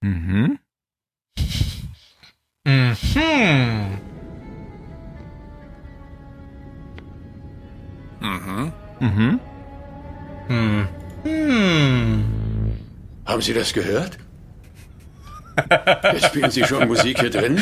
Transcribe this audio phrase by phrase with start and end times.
[0.02, 0.58] Mhm.
[2.64, 2.96] Mhm.
[8.20, 8.72] Mhm.
[9.00, 9.40] Mhm.
[10.48, 10.88] Hm.
[11.24, 12.24] Hm.
[13.26, 14.18] Haben Sie das gehört?
[16.12, 17.60] Jetzt spielen Sie schon Musik hier drin?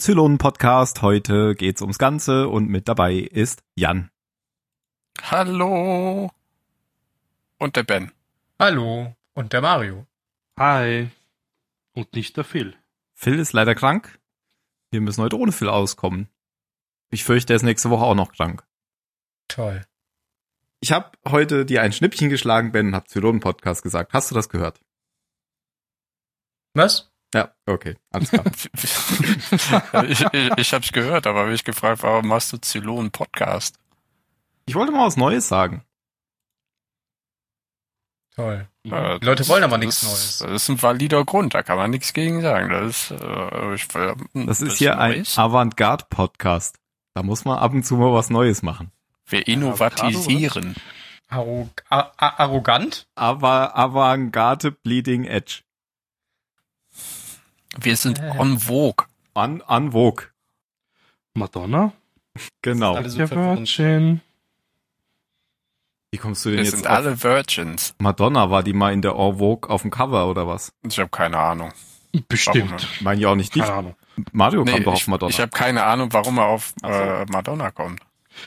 [0.00, 1.02] Hallo beim Zylonen Podcast.
[1.02, 4.10] Heute geht's ums Ganze und mit dabei ist Jan.
[5.20, 6.30] Hallo.
[7.58, 8.10] Und der Ben.
[8.58, 9.14] Hallo.
[9.34, 10.06] Und der Mario.
[10.58, 11.10] Hi.
[11.92, 12.76] Und nicht der Phil.
[13.12, 14.18] Phil ist leider krank.
[14.90, 16.30] Wir müssen heute ohne Phil auskommen.
[17.10, 18.66] Ich fürchte, er ist nächste Woche auch noch krank.
[19.48, 19.84] Toll.
[20.80, 24.14] Ich habe heute dir ein Schnippchen geschlagen, Ben, und hab Zylonen Podcast gesagt.
[24.14, 24.80] Hast du das gehört?
[26.72, 27.09] Was?
[27.32, 28.44] Ja, okay, alles klar.
[30.08, 33.78] ich, ich, ich hab's gehört, aber habe ich gefragt, warum machst du Zylon Podcast?
[34.66, 35.84] ich wollte mal was Neues sagen.
[38.36, 38.68] Toll.
[38.84, 40.38] Ja, Die Leute wollen aber nichts Neues.
[40.38, 42.70] Das ist ein valider Grund, da kann man nichts gegen sagen.
[42.70, 45.36] Das ist, äh, ich, hm, Das ist hier ein Neues.
[45.38, 46.78] Avantgarde-Podcast.
[47.14, 48.92] Da muss man ab und zu mal was Neues machen.
[49.26, 50.74] Wir innovatisieren.
[51.28, 53.08] Arrogant?
[53.14, 55.62] Aber Avantgarde Bleeding Edge.
[57.78, 58.32] Wir sind Äh.
[58.38, 59.06] on vogue.
[59.34, 60.26] An, an Vogue.
[61.34, 61.92] Madonna?
[62.62, 62.94] Genau.
[62.94, 63.58] Verwirrend.
[63.78, 64.20] Virgin.
[66.10, 67.94] Wie kommst du denn Wir jetzt sind auf alle Virgins.
[67.98, 68.50] Madonna?
[68.50, 70.72] War die mal in der En Vogue auf dem Cover oder was?
[70.82, 71.72] Ich habe keine Ahnung.
[72.28, 72.88] Bestimmt.
[73.02, 73.62] Meine ich auch nicht dich.
[73.62, 73.94] Keine Ahnung.
[74.32, 75.30] Mario Nee, kommt doch ich auf Madonna.
[75.30, 76.88] ich habe keine Ahnung, warum er auf so.
[76.88, 78.00] äh, Madonna kommt.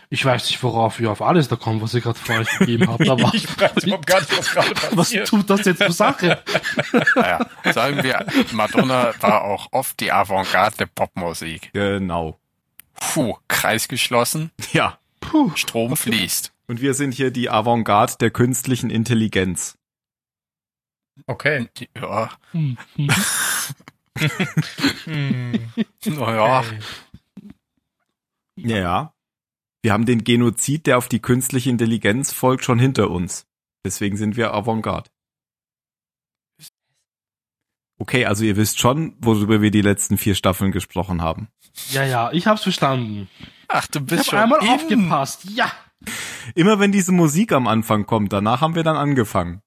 [0.10, 2.88] Ich weiß nicht, worauf ihr auf alles da kommt, was ihr gerade vor euch gegeben
[2.90, 5.28] habt, aber Ich weiß überhaupt gar nicht, was gerade was passiert.
[5.28, 6.44] tut das jetzt zur Sache?
[7.16, 11.72] Naja, sagen wir, Madonna war auch oft die Avantgarde der Popmusik.
[11.74, 12.40] genau.
[12.96, 14.98] Puh, Kreis geschlossen, Ja.
[15.20, 15.52] Puh.
[15.56, 16.52] Strom fließt.
[16.68, 19.78] Und wir sind hier die Avantgarde der künstlichen Intelligenz.
[21.28, 21.70] Okay.
[21.96, 23.10] Ja, Hm, hm.
[25.06, 25.74] Hm.
[26.06, 26.80] naja, Okay.
[28.56, 29.13] Ja, ja.
[29.84, 33.46] Wir haben den Genozid, der auf die künstliche Intelligenz folgt, schon hinter uns.
[33.86, 35.10] Deswegen sind wir Avantgarde.
[38.00, 41.48] Okay, also ihr wisst schon, worüber wir die letzten vier Staffeln gesprochen haben.
[41.92, 43.30] Ja, ja, ich hab's verstanden.
[43.68, 44.70] ach, du Ich bist hab schon einmal in.
[44.70, 45.46] aufgepasst.
[45.50, 45.72] Ja.
[46.56, 49.62] Immer wenn diese Musik am Anfang kommt, danach haben wir dann angefangen.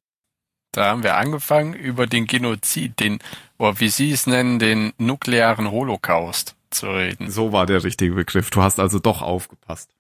[0.73, 3.19] Da haben wir angefangen über den Genozid, den,
[3.59, 7.31] oder wie Sie es nennen, den nuklearen Holocaust zu reden.
[7.31, 8.51] So war der richtige Begriff.
[8.51, 9.96] Du hast also doch aufgepasst.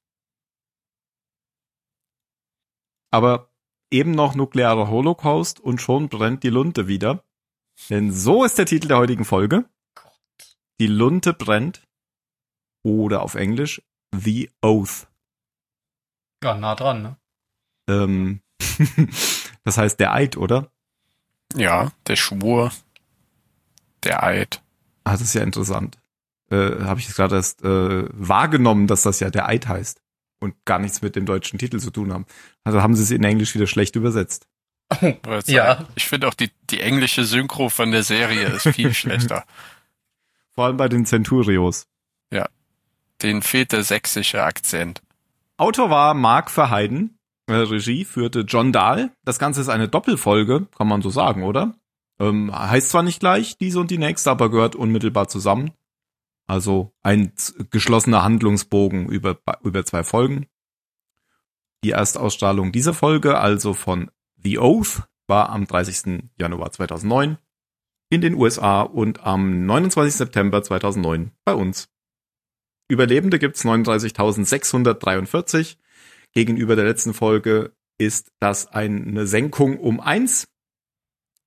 [3.10, 3.50] Aber
[3.90, 7.22] eben noch nuklearer Holocaust und schon brennt die Lunte wieder.
[7.90, 9.64] Denn so ist der Titel der heutigen Folge.
[10.80, 11.82] Die Lunte brennt.
[12.82, 13.82] Oder auf Englisch
[14.14, 15.08] The Oath.
[16.42, 17.16] Ja, nah dran, ne?
[17.88, 18.40] Ähm,
[19.64, 20.70] das heißt der Eid, oder?
[21.54, 22.72] Ja, der Schwur,
[24.04, 24.62] der Eid.
[25.04, 25.98] Ah, das ist ja interessant.
[26.50, 30.00] Äh, Habe ich jetzt gerade erst äh, wahrgenommen, dass das ja der Eid heißt
[30.40, 32.26] und gar nichts mit dem deutschen Titel zu tun haben.
[32.64, 34.46] Also haben sie es in Englisch wieder schlecht übersetzt.
[35.46, 35.84] Ja.
[35.96, 39.44] Ich finde auch die, die englische Synchro von der Serie ist viel schlechter.
[40.52, 41.86] Vor allem bei den Centurios.
[43.22, 45.02] Den fehlt der sächsische Akzent.
[45.56, 47.18] Autor war Mark Verheiden.
[47.48, 49.10] Regie führte John Dahl.
[49.24, 51.74] Das Ganze ist eine Doppelfolge, kann man so sagen, oder?
[52.18, 55.70] Ähm, heißt zwar nicht gleich diese und die nächste, aber gehört unmittelbar zusammen.
[56.46, 57.32] Also ein
[57.70, 60.46] geschlossener Handlungsbogen über, über zwei Folgen.
[61.82, 64.10] Die Erstausstrahlung dieser Folge, also von
[64.42, 66.30] The Oath, war am 30.
[66.38, 67.36] Januar 2009
[68.10, 70.14] in den USA und am 29.
[70.14, 71.88] September 2009 bei uns.
[72.88, 75.78] Überlebende gibt's 39.643.
[76.32, 80.46] Gegenüber der letzten Folge ist das eine Senkung um eins.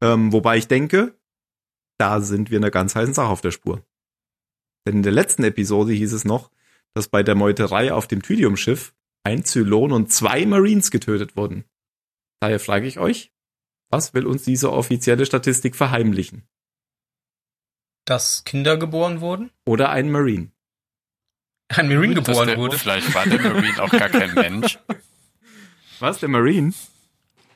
[0.02, 1.18] Ähm, wobei ich denke,
[1.98, 3.86] da sind wir einer ganz heißen Sache auf der Spur.
[4.88, 6.52] Denn in der letzten Episode hieß es noch,
[6.94, 8.94] dass bei der Meuterei auf dem Thylium-Schiff
[9.24, 11.66] ein Zylon und zwei Marines getötet wurden.
[12.40, 13.31] Daher frage ich euch,
[13.90, 16.44] was will uns diese offizielle Statistik verheimlichen?
[18.06, 19.52] Dass Kinder geboren wurden?
[19.66, 20.52] Oder ein Marine?
[21.68, 22.78] Ein Marine Dass geboren der, wurde?
[22.78, 24.80] Vielleicht war der Marine auch gar kein Mensch.
[26.00, 26.74] Was, der Marine?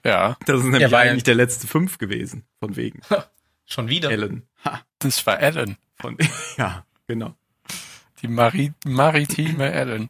[0.05, 3.01] Ja, Das ist nämlich war ja- eigentlich der letzte fünf gewesen, von wegen.
[3.65, 4.11] Schon wieder?
[4.11, 4.47] Ellen.
[4.65, 5.77] Ha, das war Ellen.
[5.95, 6.17] von,
[6.57, 7.35] ja, genau.
[8.21, 10.09] Die Mari maritime Ellen.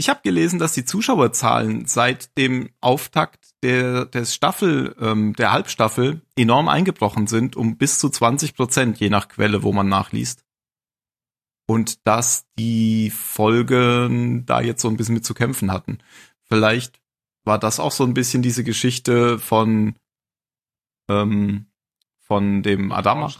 [0.00, 6.22] Ich habe gelesen, dass die Zuschauerzahlen seit dem Auftakt der, des Staffel, ähm, der Halbstaffel
[6.36, 10.42] enorm eingebrochen sind, um bis zu 20 Prozent, je nach Quelle, wo man nachliest.
[11.66, 15.98] Und dass die Folgen da jetzt so ein bisschen mit zu kämpfen hatten.
[16.44, 16.98] Vielleicht
[17.44, 19.96] war das auch so ein bisschen diese Geschichte von,
[21.08, 21.66] ähm,
[22.20, 23.30] von dem Adama.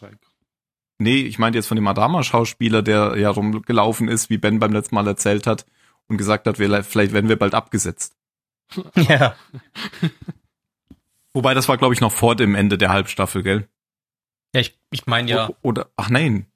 [1.01, 4.95] Nee, ich meinte jetzt von dem Adama-Schauspieler, der ja rumgelaufen ist, wie Ben beim letzten
[4.95, 5.65] Mal erzählt hat
[6.09, 8.17] und gesagt hat, wir, vielleicht werden wir bald abgesetzt.
[8.95, 9.35] Ja.
[11.33, 13.69] Wobei, das war, glaube ich, noch vor dem Ende der Halbstaffel, gell?
[14.55, 16.47] Ja, ich, ich meine ja, O- Oder, ach nein,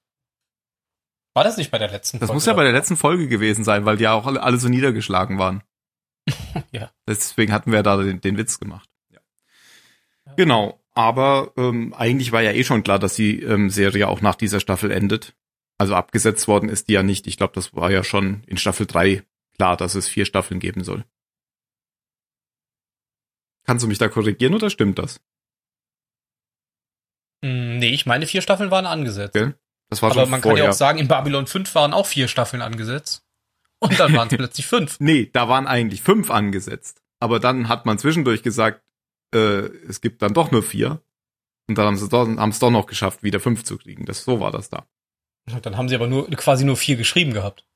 [1.36, 2.34] war das nicht bei der letzten das Folge?
[2.36, 4.68] muss ja bei der letzten Folge gewesen sein, weil die ja auch alle, alle so
[4.68, 5.62] niedergeschlagen waren.
[6.70, 6.90] Ja.
[7.08, 8.88] Deswegen hatten wir da den, den Witz gemacht.
[9.10, 9.20] Ja.
[10.36, 14.34] Genau, aber ähm, eigentlich war ja eh schon klar, dass die ähm, Serie auch nach
[14.36, 15.34] dieser Staffel endet.
[15.78, 17.26] Also abgesetzt worden ist die ja nicht.
[17.26, 19.24] Ich glaube, das war ja schon in Staffel 3
[19.56, 21.04] klar, dass es vier Staffeln geben soll.
[23.66, 25.20] Kannst du mich da korrigieren oder stimmt das?
[27.42, 29.34] Mm, Nee, ich meine, vier Staffeln waren angesetzt.
[29.34, 29.54] Gell?
[29.90, 30.64] Das war Aber man kann vorher.
[30.64, 33.24] ja auch sagen, in Babylon 5 waren auch vier Staffeln angesetzt.
[33.80, 34.98] Und dann waren es plötzlich fünf.
[35.00, 37.02] Nee, da waren eigentlich fünf angesetzt.
[37.20, 38.82] Aber dann hat man zwischendurch gesagt,
[39.34, 41.02] äh, es gibt dann doch nur vier.
[41.68, 44.04] Und dann haben sie doch, haben es doch noch geschafft, wieder fünf zu kriegen.
[44.04, 44.86] Das, so war das da.
[45.62, 47.66] Dann haben sie aber nur quasi nur vier geschrieben gehabt.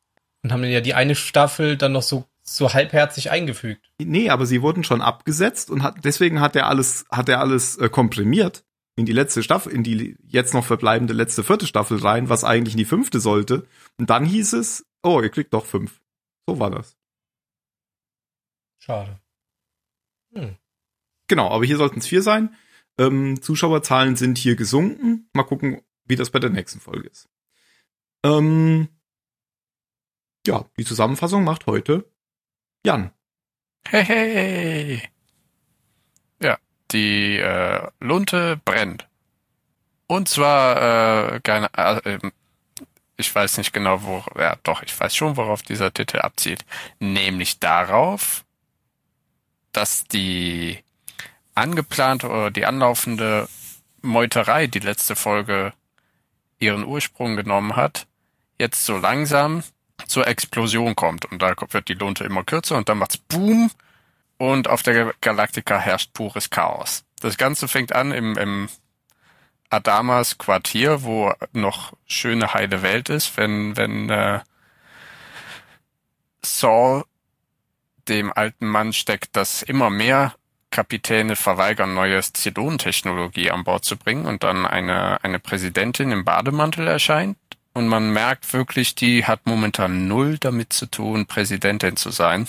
[0.43, 3.90] Und haben dann ja die eine Staffel dann noch so, so halbherzig eingefügt.
[3.99, 7.76] Nee, aber sie wurden schon abgesetzt und hat, deswegen hat er alles, hat er alles
[7.76, 8.64] äh, komprimiert
[8.96, 12.75] in die letzte Staffel, in die jetzt noch verbleibende letzte vierte Staffel rein, was eigentlich
[12.75, 13.66] in die fünfte sollte.
[13.96, 16.00] Und dann hieß es, oh, ihr kriegt doch fünf.
[16.46, 16.96] So war das.
[18.81, 19.20] Schade.
[20.34, 20.56] Hm.
[21.28, 22.54] Genau, aber hier sollten es vier sein.
[22.98, 25.28] Ähm, Zuschauerzahlen sind hier gesunken.
[25.32, 27.28] Mal gucken, wie das bei der nächsten Folge ist.
[28.25, 28.88] Ähm,
[30.46, 32.10] ja, die Zusammenfassung macht heute
[32.84, 33.12] Jan.
[33.86, 35.02] Hey, hey.
[36.42, 36.58] Ja,
[36.90, 39.08] die äh, Lunte brennt.
[40.06, 42.32] Und zwar, äh, keine, äh, ähm,
[43.16, 46.64] ich weiß nicht genau, wo, ja doch, ich weiß schon, worauf dieser Titel abzielt.
[46.98, 48.44] Nämlich darauf,
[49.72, 50.78] dass die
[51.58, 53.49] angeplante oder die anlaufende
[54.00, 55.72] Meuterei, die letzte Folge
[56.58, 58.06] ihren Ursprung genommen hat,
[58.58, 59.62] jetzt so langsam
[60.06, 61.25] zur Explosion kommt.
[61.26, 63.70] Und da wird die Lunte immer kürzer und dann macht's Boom
[64.38, 67.05] und auf der Galaktika herrscht pures Chaos.
[67.20, 68.69] Das Ganze fängt an im, im
[69.70, 74.40] Adamas Quartier, wo noch schöne heile Welt ist, wenn, wenn äh,
[76.43, 77.04] Saul
[78.08, 80.34] dem alten Mann steckt, dass immer mehr
[80.70, 86.87] Kapitäne verweigern, neue Zylon-Technologie an Bord zu bringen und dann eine, eine Präsidentin im Bademantel
[86.87, 87.37] erscheint
[87.79, 92.49] und man merkt wirklich, die hat momentan null damit zu tun, Präsidentin zu sein.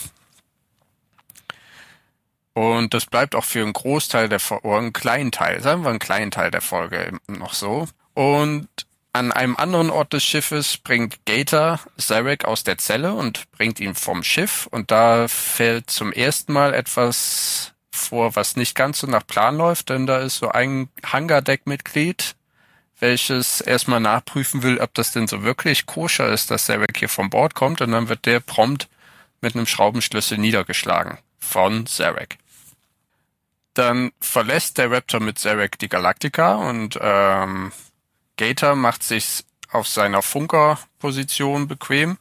[2.54, 6.00] Und das bleibt auch für einen Großteil der Folge, einen kleinen Teil, sagen wir einen
[6.00, 7.88] kleinen Teil der Folge noch so.
[8.15, 8.67] Und
[9.13, 13.96] an einem anderen Ort des Schiffes bringt Gator Zarek aus der Zelle und bringt ihn
[13.96, 14.67] vom Schiff.
[14.72, 19.89] Und da fällt zum ersten Mal etwas vor, was nicht ganz so nach Plan läuft,
[19.89, 22.36] denn da ist so ein Hangardeck-Mitglied,
[23.00, 27.29] welches erstmal nachprüfen will, ob das denn so wirklich koscher ist, dass Zarek hier vom
[27.29, 27.82] Bord kommt.
[27.82, 28.89] Und dann wird der prompt
[29.41, 32.38] mit einem Schraubenschlüssel niedergeschlagen von Zarek.
[33.74, 37.72] Dann verlässt der Raptor mit Zarek die Galaktika und ähm,
[38.38, 42.18] Gator macht sich auf seiner Funkerposition bequem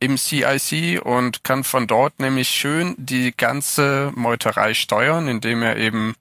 [0.00, 6.14] im CIC und kann von dort nämlich schön die ganze Meuterei steuern, indem er eben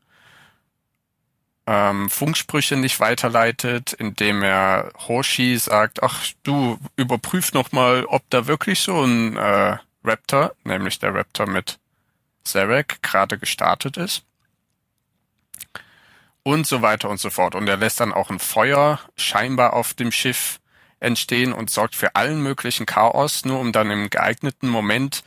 [1.65, 8.47] ähm, Funksprüche nicht weiterleitet, indem er Hoshi sagt, ach du überprüf noch mal, ob da
[8.47, 11.79] wirklich so ein äh, Raptor, nämlich der Raptor mit
[12.43, 14.23] Zarek, gerade gestartet ist.
[16.43, 17.55] Und so weiter und so fort.
[17.55, 20.58] Und er lässt dann auch ein Feuer scheinbar auf dem Schiff
[20.99, 25.23] entstehen und sorgt für allen möglichen Chaos, nur um dann im geeigneten Moment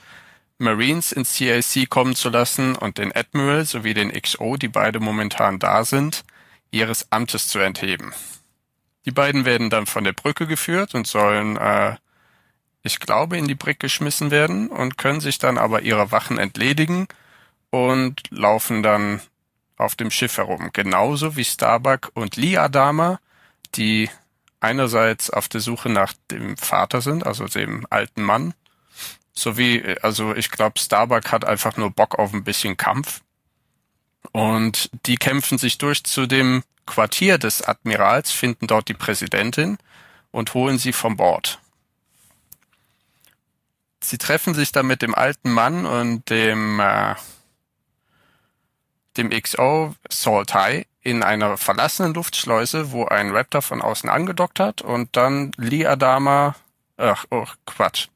[0.58, 5.58] Marines ins CIC kommen zu lassen und den Admiral sowie den XO, die beide momentan
[5.58, 6.24] da sind,
[6.70, 8.12] ihres Amtes zu entheben.
[9.04, 11.96] Die beiden werden dann von der Brücke geführt und sollen, äh,
[12.82, 17.08] ich glaube, in die Brick geschmissen werden und können sich dann aber ihrer Wachen entledigen
[17.70, 19.20] und laufen dann
[19.76, 20.70] auf dem Schiff herum.
[20.72, 23.18] Genauso wie Starbuck und Lee Adama,
[23.74, 24.08] die
[24.62, 28.54] einerseits auf der Suche nach dem Vater sind, also dem alten Mann,
[29.32, 33.22] sowie, also ich glaube, Starbuck hat einfach nur Bock auf ein bisschen Kampf.
[34.30, 39.78] Und die kämpfen sich durch zu dem Quartier des Admirals, finden dort die Präsidentin
[40.30, 41.58] und holen sie vom Bord.
[44.00, 47.14] Sie treffen sich dann mit dem alten Mann und dem äh,
[49.16, 55.16] dem XO Saltai in einer verlassenen Luftschleuse, wo ein Raptor von außen angedockt hat und
[55.16, 56.54] dann Lee Adama,
[56.96, 58.08] ach, oh, Quatsch,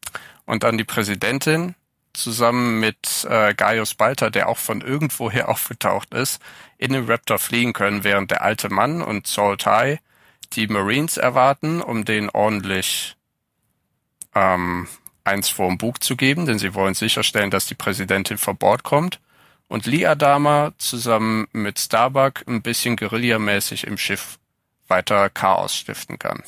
[0.44, 1.74] und dann die Präsidentin
[2.12, 6.40] zusammen mit äh, Gaius Balter, der auch von irgendwoher aufgetaucht ist,
[6.78, 10.00] in den Raptor fliehen können, während der alte Mann und Saltai
[10.52, 13.16] die Marines erwarten, um den ordentlich
[14.34, 14.86] ähm,
[15.24, 18.84] eins vor dem Bug zu geben, denn sie wollen sicherstellen, dass die Präsidentin vor Bord
[18.84, 19.18] kommt
[19.68, 24.38] und Lee Adama zusammen mit Starbuck ein bisschen guerillamäßig im Schiff
[24.88, 26.42] weiter Chaos stiften kann.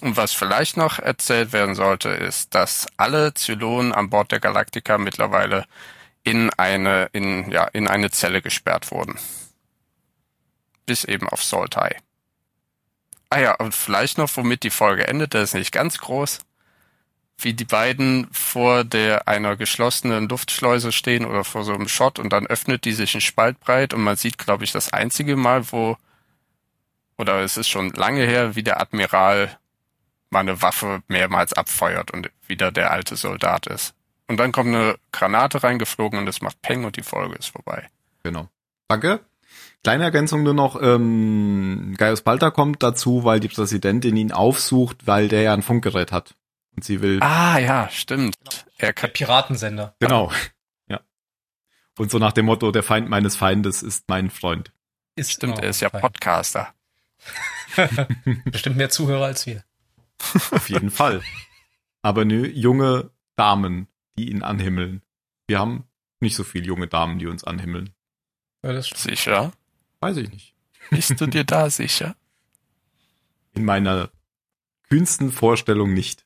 [0.00, 4.98] Und was vielleicht noch erzählt werden sollte, ist, dass alle Zylonen an Bord der Galactica
[4.98, 5.64] mittlerweile
[6.24, 9.18] in eine, in, ja, in eine Zelle gesperrt wurden.
[10.84, 11.96] Bis eben auf Soltai.
[13.30, 16.40] Ah ja, und vielleicht noch, womit die Folge endet, das ist nicht ganz groß
[17.38, 22.32] wie die beiden vor der einer geschlossenen Luftschleuse stehen oder vor so einem Shot und
[22.32, 25.70] dann öffnet die sich ein Spalt breit und man sieht, glaube ich, das einzige Mal,
[25.72, 25.96] wo
[27.16, 29.56] oder es ist schon lange her, wie der Admiral
[30.30, 33.94] mal eine Waffe mehrmals abfeuert und wieder der alte Soldat ist.
[34.26, 37.88] Und dann kommt eine Granate reingeflogen und es macht Peng und die Folge ist vorbei.
[38.22, 38.48] Genau.
[38.88, 39.20] Danke.
[39.82, 45.28] Kleine Ergänzung nur noch, ähm, Gaius Balter kommt dazu, weil die Präsidentin ihn aufsucht, weil
[45.28, 46.34] der ja ein Funkgerät hat.
[46.76, 47.20] Und sie will.
[47.22, 48.66] Ah, ja, stimmt.
[48.78, 49.94] Er kann der Piratensender.
[50.00, 50.32] Genau.
[50.86, 51.00] Ja.
[51.96, 54.72] Und so nach dem Motto, der Feind meines Feindes ist mein Freund.
[55.16, 56.02] Ist stimmt, er ist ja Feind.
[56.02, 56.74] Podcaster.
[58.44, 59.64] Bestimmt mehr Zuhörer als wir.
[60.50, 61.22] Auf jeden Fall.
[62.02, 63.88] Aber nö, junge Damen,
[64.18, 65.02] die ihn anhimmeln.
[65.46, 65.84] Wir haben
[66.20, 67.94] nicht so viele junge Damen, die uns anhimmeln.
[68.62, 69.52] Ja, sicher?
[70.00, 70.54] Weiß ich nicht.
[70.90, 72.16] Bist du dir da sicher?
[73.54, 74.10] In meiner
[74.88, 76.23] kühnsten Vorstellung nicht.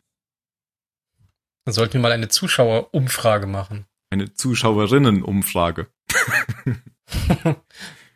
[1.64, 3.86] Dann sollten wir mal eine Zuschauerumfrage machen.
[4.10, 5.88] Eine Zuschauerinnenumfrage.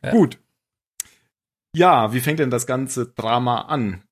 [0.02, 0.10] ja.
[0.10, 0.38] Gut.
[1.74, 4.02] Ja, wie fängt denn das ganze Drama an?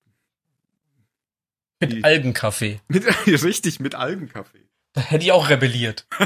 [1.81, 2.81] Mit Die, Algenkaffee.
[2.89, 4.69] Mit, richtig, mit Algenkaffee.
[4.93, 6.07] Da hätte ich auch rebelliert.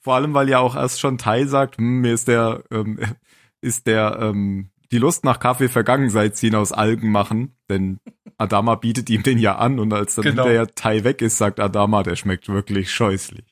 [0.00, 3.00] Vor allem, weil ja auch erst schon Tai sagt, hm, mir ist der, ähm,
[3.60, 7.56] ist der, ähm, die Lust nach Kaffee vergangen, seit sie ihn aus Algen machen.
[7.68, 7.98] Denn
[8.38, 10.44] Adama bietet ihm den ja an und als dann genau.
[10.44, 13.44] hinterher Tai weg ist, sagt Adama, der schmeckt wirklich scheußlich.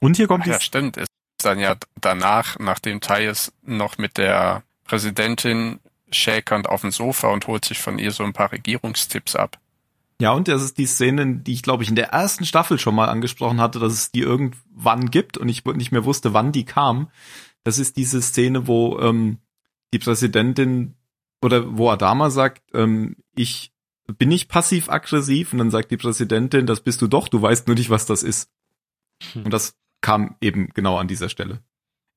[0.00, 0.96] Und hier kommt Ach, ja, stimmt.
[0.96, 1.08] Ist
[1.44, 5.78] dann ja danach, nachdem Tai ist, noch mit der Präsidentin
[6.10, 9.58] schäkernd auf dem Sofa und holt sich von ihr so ein paar Regierungstipps ab.
[10.22, 12.94] Ja, und das ist die Szene, die ich glaube ich in der ersten Staffel schon
[12.94, 16.64] mal angesprochen hatte, dass es die irgendwann gibt und ich nicht mehr wusste, wann die
[16.64, 17.10] kam.
[17.64, 19.38] Das ist diese Szene, wo ähm,
[19.92, 20.94] die Präsidentin
[21.42, 23.72] oder wo Adama sagt, ähm, ich
[24.06, 27.74] bin nicht passiv-aggressiv und dann sagt die Präsidentin, das bist du doch, du weißt nur
[27.74, 28.48] nicht, was das ist.
[29.32, 29.46] Hm.
[29.46, 31.64] Und das kam eben genau an dieser Stelle.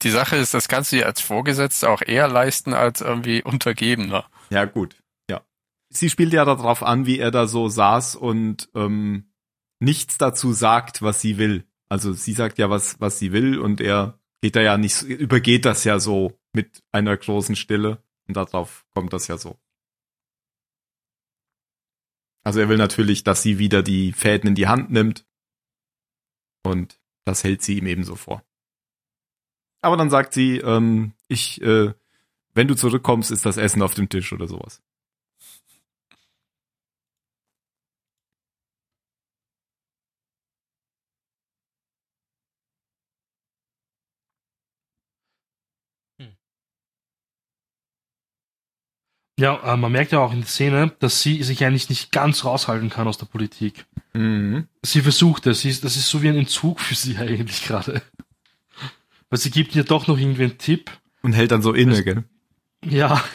[0.04, 4.26] Die Sache ist, das kannst du dir als Vorgesetzter auch eher leisten als irgendwie Untergebener.
[4.52, 4.96] Ja, gut.
[5.90, 9.32] Sie spielt ja darauf an, wie er da so saß und ähm,
[9.80, 11.66] nichts dazu sagt, was sie will.
[11.90, 15.66] Also sie sagt ja, was, was sie will und er geht da ja nicht, übergeht
[15.66, 19.60] das ja so mit einer großen Stille und darauf kommt das ja so.
[22.44, 25.26] Also er will natürlich, dass sie wieder die Fäden in die Hand nimmt
[26.64, 28.44] und das hält sie ihm ebenso vor.
[29.82, 31.94] Aber dann sagt sie, ähm, ich, äh,
[32.54, 34.82] wenn du zurückkommst, ist das Essen auf dem Tisch oder sowas.
[49.38, 52.46] Ja, äh, man merkt ja auch in der Szene, dass sie sich eigentlich nicht ganz
[52.46, 53.86] raushalten kann aus der Politik.
[54.14, 54.68] Mhm.
[54.82, 55.62] Sie versucht es.
[55.62, 58.02] Sie, das ist so wie ein Entzug für sie eigentlich gerade.
[59.30, 60.90] Weil sie gibt ihr doch noch irgendwie einen Tipp.
[61.22, 62.24] Und hält dann so inne, gell?
[62.84, 63.24] Ja.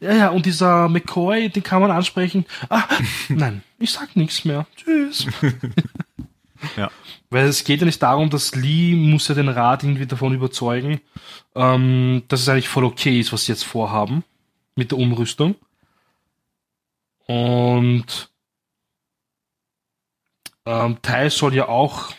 [0.00, 2.46] Ja, ja, und dieser McCoy, den kann man ansprechen.
[2.70, 2.84] Ah,
[3.28, 4.66] nein, ich sag nichts mehr.
[4.76, 5.26] Tschüss.
[6.76, 6.90] ja.
[7.28, 11.00] Weil es geht ja nicht darum, dass Lee muss ja den Rat irgendwie davon überzeugen,
[11.54, 14.24] ähm, dass es eigentlich voll okay ist, was sie jetzt vorhaben
[14.78, 15.56] mit der Umrüstung.
[17.26, 18.30] Und
[20.64, 22.12] ähm, Tai soll ja auch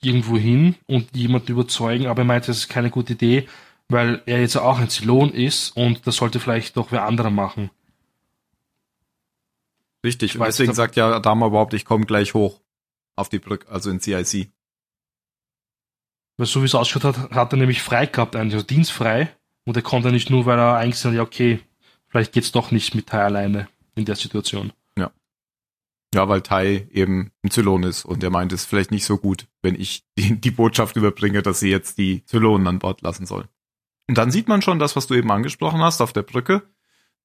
[0.00, 3.48] irgendwo hin und jemanden überzeugen, aber er meinte, das ist keine gute Idee,
[3.88, 7.70] weil er jetzt auch ein Zylon ist und das sollte vielleicht doch wer anderer machen.
[10.04, 12.60] Richtig, und deswegen sagt ja Adama überhaupt, ich komme gleich hoch
[13.16, 14.50] auf die Brücke, also in CIC.
[16.36, 19.34] Weil so wie es ausschaut hat, hat er nämlich frei gehabt, eigentlich, also dienstfrei.
[19.64, 21.60] Und er konnte nicht nur, weil er eigentlich gesagt ja, okay,
[22.08, 24.72] vielleicht geht's doch nicht mit Tai alleine in der Situation.
[24.98, 25.10] Ja.
[26.14, 29.16] Ja, weil Tai eben ein Zylon ist und er meint, es ist vielleicht nicht so
[29.18, 33.26] gut, wenn ich die, die Botschaft überbringe, dass sie jetzt die Zylonen an Bord lassen
[33.26, 33.48] soll.
[34.06, 36.62] Und dann sieht man schon das, was du eben angesprochen hast auf der Brücke,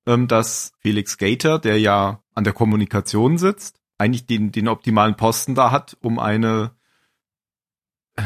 [0.05, 5.55] ähm, dass Felix Gator, der ja an der Kommunikation sitzt, eigentlich den, den optimalen Posten
[5.55, 6.71] da hat, um eine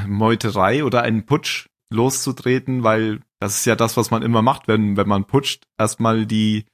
[0.08, 4.96] Meuterei oder einen Putsch loszutreten, weil das ist ja das, was man immer macht, wenn,
[4.96, 6.66] wenn man putscht, erstmal die,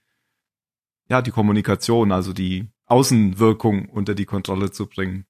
[1.10, 5.26] ja, die Kommunikation, also die Außenwirkung unter die Kontrolle zu bringen.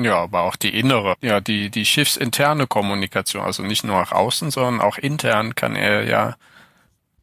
[0.00, 4.50] Ja, aber auch die innere, ja, die, die schiffsinterne Kommunikation, also nicht nur nach außen,
[4.50, 6.36] sondern auch intern kann er ja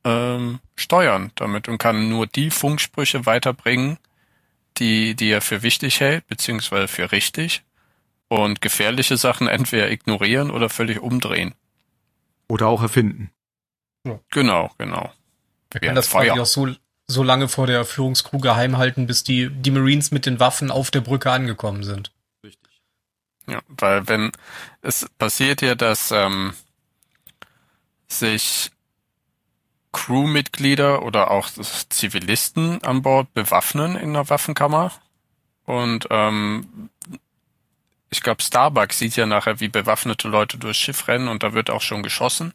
[0.03, 3.97] ähm, steuern damit und kann nur die Funksprüche weiterbringen,
[4.77, 7.63] die, die er für wichtig hält, beziehungsweise für richtig
[8.27, 11.55] und gefährliche Sachen entweder ignorieren oder völlig umdrehen.
[12.53, 13.31] Oder auch erfinden.
[14.05, 14.19] Ja.
[14.29, 15.11] Genau, genau.
[15.71, 16.67] Er kann das quasi auch so,
[17.07, 20.91] so lange vor der Führungskrew geheim halten, bis die, die Marines mit den Waffen auf
[20.91, 22.11] der Brücke angekommen sind.
[22.43, 22.83] Richtig.
[23.47, 24.31] Ja, weil wenn
[24.83, 26.53] es passiert ja, dass ähm,
[28.07, 28.69] sich
[29.91, 34.91] Crewmitglieder oder auch Zivilisten an Bord bewaffnen in der Waffenkammer
[35.65, 36.91] und ähm,
[38.13, 41.71] ich glaube, Starbucks sieht ja nachher, wie bewaffnete Leute durchs Schiff rennen und da wird
[41.71, 42.53] auch schon geschossen.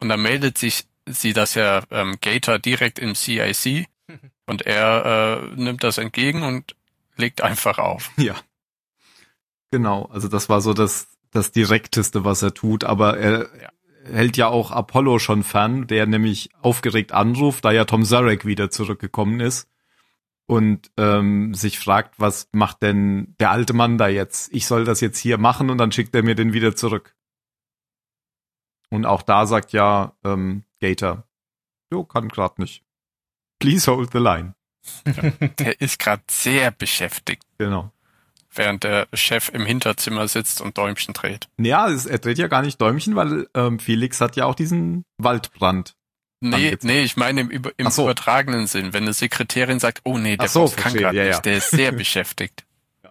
[0.00, 3.86] Und dann meldet sich sie das ja ähm, Gator direkt im CIC
[4.46, 6.74] und er äh, nimmt das entgegen und
[7.16, 8.10] legt einfach auf.
[8.16, 8.34] Ja.
[9.72, 13.68] Genau, also das war so das, das Direkteste, was er tut, aber er ja.
[14.12, 18.72] hält ja auch Apollo schon fern, der nämlich aufgeregt anruft, da ja Tom Zarek wieder
[18.72, 19.68] zurückgekommen ist
[20.50, 24.52] und ähm, sich fragt, was macht denn der alte Mann da jetzt?
[24.52, 27.14] Ich soll das jetzt hier machen und dann schickt er mir den wieder zurück.
[28.88, 31.22] Und auch da sagt ja ähm, Gator,
[31.92, 32.82] jo, kann grad nicht.
[33.60, 34.56] Please hold the line.
[35.60, 37.44] der ist gerade sehr beschäftigt.
[37.58, 37.92] Genau.
[38.52, 41.48] Während der Chef im Hinterzimmer sitzt und Däumchen dreht.
[41.58, 45.94] Ja, er dreht ja gar nicht Däumchen, weil ähm, Felix hat ja auch diesen Waldbrand
[46.40, 48.04] Nee, nee, ich meine im, im so.
[48.04, 48.94] übertragenen Sinn.
[48.94, 51.40] Wenn eine Sekretärin sagt, oh nee, der so, Boss kann gerade ja, nicht, ja.
[51.40, 52.64] der ist sehr beschäftigt.
[53.04, 53.10] Ja.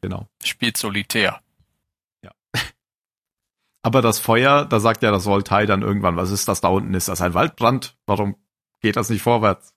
[0.00, 0.28] Genau.
[0.42, 1.40] Spielt solitär.
[2.22, 2.32] Ja.
[3.82, 6.94] Aber das Feuer, da sagt ja das Voltai dann irgendwann, was ist das da unten?
[6.94, 7.96] Ist das ein Waldbrand?
[8.06, 8.34] Warum
[8.80, 9.72] geht das nicht vorwärts?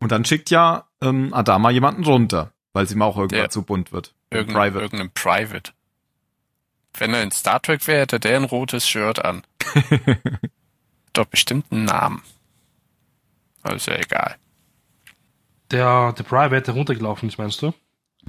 [0.00, 3.62] Und dann schickt ja ähm, Adama jemanden runter, weil sie ihm auch irgendwann der, zu
[3.62, 4.12] bunt wird.
[4.30, 4.84] Irgendein Private.
[4.84, 5.72] Irgendein Private.
[6.98, 9.44] Wenn er in Star Trek wäre, hätte der ein rotes Shirt an.
[11.18, 12.22] doch bestimmt einen Namen.
[13.64, 14.36] Ja egal.
[15.70, 17.74] Der, der Private, der runtergelaufen ist, meinst du?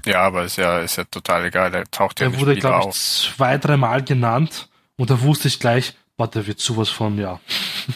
[0.05, 1.71] Ja, aber ist ja, ist ja total egal.
[1.71, 5.59] Der taucht der ja nicht wurde, glaube ich, zwei, dreimal genannt und da wusste ich
[5.59, 7.39] gleich, warte, der wird sowas von, ja.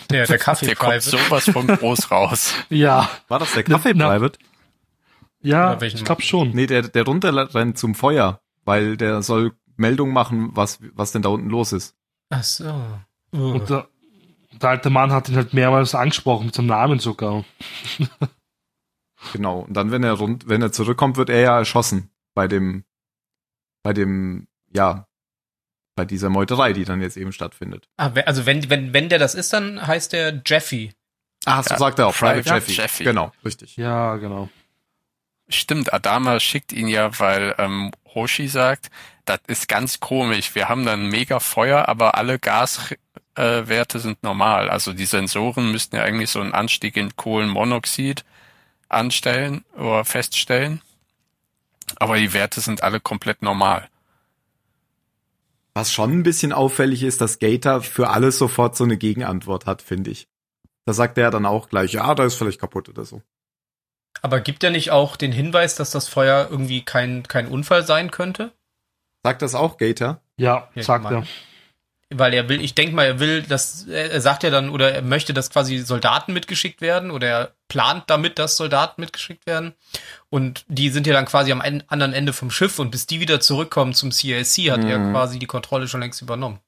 [0.10, 2.54] Der, der Kaffee Der kommt sowas von groß raus.
[2.70, 3.10] ja.
[3.28, 4.40] War das der Kaffee Private?
[5.42, 6.52] Ja, ich glaube schon.
[6.52, 11.30] Nee, der, der runterrennt zum Feuer, weil der soll Meldung machen, was, was denn da
[11.30, 11.96] unten los ist.
[12.30, 12.72] Ach so.
[13.34, 13.54] Uh.
[13.54, 13.88] Und da,
[14.62, 17.44] der alte Mann hat ihn halt mehrmals angesprochen, mit seinem Namen sogar.
[19.34, 19.60] genau.
[19.60, 22.84] Und dann, wenn er rund, wenn er zurückkommt, wird er ja erschossen bei dem,
[23.84, 25.08] bei dem, ja,
[25.96, 27.88] bei dieser Meuterei, die dann jetzt eben stattfindet.
[27.98, 30.94] Ah, also wenn, wenn, wenn der das ist, dann heißt der Jeffy.
[31.46, 32.72] Ah, so ja, sagt er auch, Private Jeffy.
[32.72, 33.04] Jeffy.
[33.04, 33.76] Genau, richtig.
[33.78, 34.50] Ja, genau.
[35.50, 38.90] Stimmt, Adama schickt ihn ja, weil ähm, Hoshi sagt,
[39.26, 40.56] das ist ganz komisch.
[40.56, 42.96] Wir haben dann mega Feuer, aber alle Gas
[43.42, 44.70] äh, Werte sind normal.
[44.70, 48.24] Also die Sensoren müssten ja eigentlich so einen Anstieg in Kohlenmonoxid
[48.88, 50.82] anstellen oder feststellen.
[51.96, 53.90] Aber die Werte sind alle komplett normal.
[55.74, 59.82] Was schon ein bisschen auffällig ist, dass Gator für alles sofort so eine Gegenantwort hat,
[59.82, 60.28] finde ich.
[60.86, 63.22] Da sagt er dann auch gleich, ja, da ist vielleicht kaputt oder so.
[64.22, 68.12] Aber gibt er nicht auch den Hinweis, dass das Feuer irgendwie kein, kein Unfall sein
[68.12, 68.52] könnte?
[69.24, 70.22] Sagt das auch Gator?
[70.38, 71.24] Ja, ja sagt er
[72.14, 75.02] weil er will, ich denke mal, er will, dass er sagt ja dann oder er
[75.02, 79.74] möchte, dass quasi Soldaten mitgeschickt werden oder er plant damit, dass Soldaten mitgeschickt werden
[80.30, 83.40] und die sind ja dann quasi am anderen Ende vom Schiff und bis die wieder
[83.40, 84.90] zurückkommen zum CIC hat mhm.
[84.90, 86.60] er quasi die Kontrolle schon längst übernommen.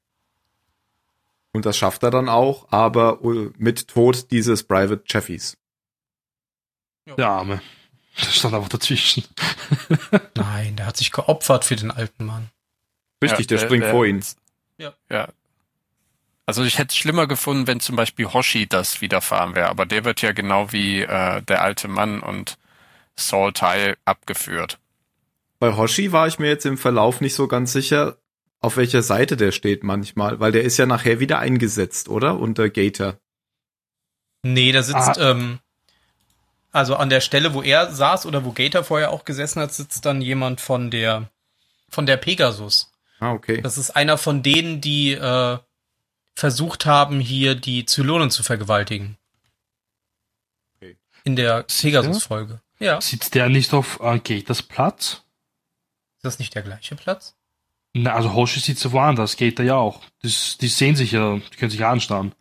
[1.51, 3.19] Und das schafft er dann auch, aber
[3.58, 5.56] mit Tod dieses Private Cheffys.
[7.17, 7.62] Der Arme.
[8.17, 9.23] Der stand einfach dazwischen.
[10.36, 12.49] Nein, der hat sich geopfert für den alten Mann.
[13.21, 14.23] Richtig, Ja, der springt der- vor ihn.
[14.78, 15.28] Ja.
[16.46, 20.04] Also ich hätte es schlimmer gefunden, wenn zum Beispiel Hoshi das widerfahren wäre, aber der
[20.04, 22.58] wird ja genau wie äh, der alte Mann und
[23.16, 24.80] Saul Teil abgeführt.
[25.60, 28.18] Bei Hoshi war ich mir jetzt im Verlauf nicht so ganz sicher,
[28.60, 32.40] auf welcher Seite der steht manchmal, weil der ist ja nachher wieder eingesetzt, oder?
[32.40, 33.18] Unter Gator.
[34.42, 35.32] Nee, da sitzt, Ah.
[35.32, 35.60] ähm,
[36.74, 40.06] also an der Stelle, wo er saß oder wo Gator vorher auch gesessen hat, sitzt
[40.06, 41.30] dann jemand von der,
[41.90, 42.92] von der Pegasus.
[43.19, 43.62] Ah, okay.
[43.62, 45.58] Das ist einer von denen, die äh,
[46.36, 49.17] versucht haben, hier die Zylonen zu vergewaltigen.
[50.76, 50.97] Okay.
[51.23, 51.63] In der?
[51.63, 52.62] Pegasus-Folge.
[52.80, 52.97] Ja.
[52.97, 55.23] Ist Sitzt der nicht auf äh, Gators Platz?
[56.23, 57.36] das nicht der gleiche Platz?
[57.93, 60.02] Na, also Hoshi sitzt ja woanders, Gator ja auch.
[60.23, 62.34] Das, die sehen sich ja, die können sich anstarren.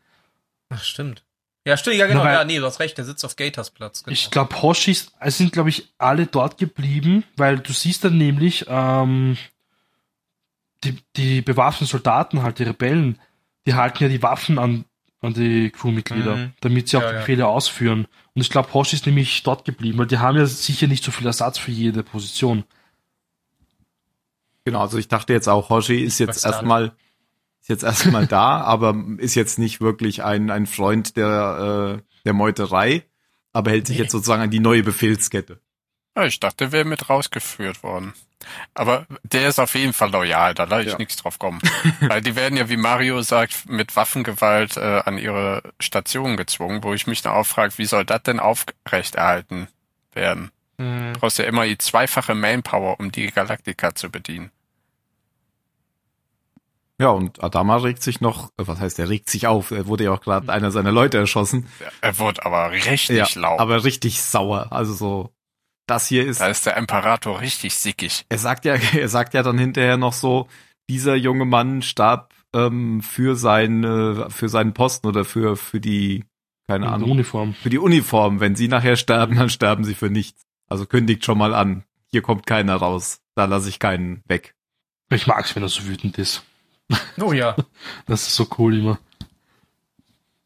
[0.70, 1.24] Ach, stimmt.
[1.66, 2.24] Ja, stimmt, ja, genau.
[2.24, 4.02] Na, ja, nee, du hast recht, der sitzt auf Gators Platz.
[4.02, 4.12] Genau.
[4.12, 8.64] Ich glaube, Hoshis es sind, glaube ich, alle dort geblieben, weil du siehst dann nämlich,
[8.68, 9.36] ähm,
[10.84, 13.18] die, die bewaffneten Soldaten, halt die Rebellen,
[13.66, 14.84] die halten ja die Waffen an,
[15.20, 16.52] an die Crewmitglieder, Mhm.
[16.60, 17.20] damit sie auch Ja, die ja.
[17.20, 18.06] Befehle ausführen.
[18.34, 21.12] Und ich glaube, Hoshi ist nämlich dort geblieben, weil die haben ja sicher nicht so
[21.12, 22.64] viel Ersatz für jede Position.
[24.64, 26.92] Genau, also ich dachte jetzt auch, Hoshi ist jetzt erstmal
[27.60, 32.32] ist jetzt erstmal da, aber ist jetzt nicht wirklich ein, ein Freund der, äh, der
[32.32, 33.04] Meuterei,
[33.52, 34.02] aber hält sich Nee.
[34.04, 35.60] jetzt sozusagen an die neue Befehlskette.
[36.16, 38.12] Ja, ich dachte, der wäre mit rausgeführt worden.
[38.74, 40.98] Aber der ist auf jeden Fall loyal, da lasse ich Ja.
[40.98, 41.60] nichts drauf kommen.
[42.00, 46.94] Weil die werden ja, wie Mario sagt, mit Waffengewalt äh, an ihre Station gezwungen, wo
[46.94, 49.68] ich mich dann auch frage, wie soll das denn aufrechterhalten
[50.12, 50.50] werden?
[50.78, 51.12] Mhm.
[51.14, 54.50] Du brauchst ja immer die zweifache Manpower, um die Galaktika zu bedienen.
[56.98, 60.04] Ja, und Adama regt sich noch, äh, was heißt, er regt sich auf, er wurde
[60.04, 61.66] ja auch gerade einer seiner Leute erschossen.
[62.00, 63.58] Er wird aber richtig ja, laut.
[63.58, 64.68] aber richtig sauer.
[64.70, 65.32] Also so,
[65.86, 68.24] das hier ist, da ist der Imperator richtig sickig.
[68.28, 70.48] er sagt ja, er sagt ja dann hinterher noch so,
[70.88, 76.24] dieser junge Mann starb ähm, für seine, für seinen Posten oder für, für die,
[76.66, 77.54] keine In der Ahnung, Uniform.
[77.54, 78.40] für die Uniform.
[78.40, 80.42] Wenn sie nachher sterben, dann sterben sie für nichts.
[80.68, 81.84] Also kündigt schon mal an.
[82.10, 83.20] Hier kommt keiner raus.
[83.34, 84.54] Da lasse ich keinen weg.
[85.10, 86.42] Ich mag's, wenn er so wütend ist.
[87.20, 87.56] Oh ja.
[88.06, 88.98] Das ist so cool immer.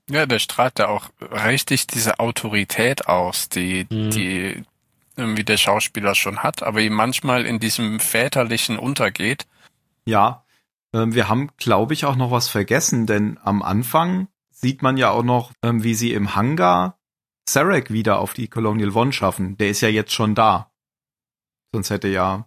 [0.09, 4.11] Ja, der strahlt da auch richtig diese Autorität aus, die, Mhm.
[4.11, 4.63] die
[5.17, 9.47] irgendwie der Schauspieler schon hat, aber ihm manchmal in diesem väterlichen untergeht.
[10.07, 10.45] Ja,
[10.95, 15.11] ähm, wir haben, glaube ich, auch noch was vergessen, denn am Anfang sieht man ja
[15.11, 16.99] auch noch, ähm, wie sie im Hangar
[17.49, 19.57] Sarek wieder auf die Colonial One schaffen.
[19.57, 20.71] Der ist ja jetzt schon da.
[21.73, 22.47] Sonst hätte ja,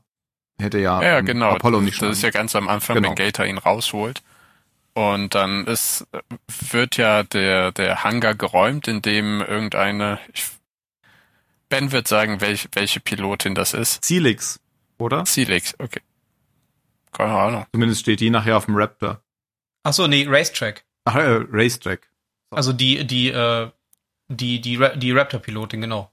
[0.59, 1.51] hätte ja, Ja, ähm, genau.
[1.51, 3.09] Apollo nicht das ist ja ganz am Anfang, Genau.
[3.09, 4.21] wenn Gator ihn rausholt.
[4.93, 6.07] Und dann ist,
[6.71, 10.45] wird ja der, der Hangar geräumt, in dem irgendeine, ich,
[11.69, 14.03] Ben wird sagen, welch, welche Pilotin das ist.
[14.03, 14.59] Celix,
[14.97, 15.25] oder?
[15.25, 16.01] Celix, okay.
[17.11, 17.65] Keine Ahnung.
[17.71, 19.21] Zumindest steht die nachher auf dem Raptor.
[19.83, 20.83] Ach so, nee, Racetrack.
[21.05, 22.09] Ach, äh, Racetrack.
[22.51, 23.69] Also die, die, äh,
[24.27, 26.11] die, die, Ra die Raptor-Pilotin, genau.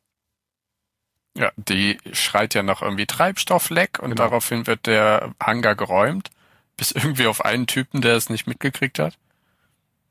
[1.36, 4.22] Ja, die schreit ja noch irgendwie Treibstoffleck und Genau.
[4.22, 6.30] daraufhin wird der Hangar geräumt,
[6.76, 9.18] bis irgendwie auf einen Typen, der es nicht mitgekriegt hat.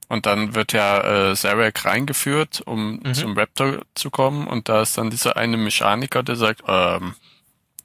[0.08, 3.14] Und dann wird ja äh, Zarek reingeführt, um Mhm.
[3.14, 4.48] zum Raptor zu kommen.
[4.48, 7.16] Und da ist dann dieser eine Mechaniker, der sagt, ähm,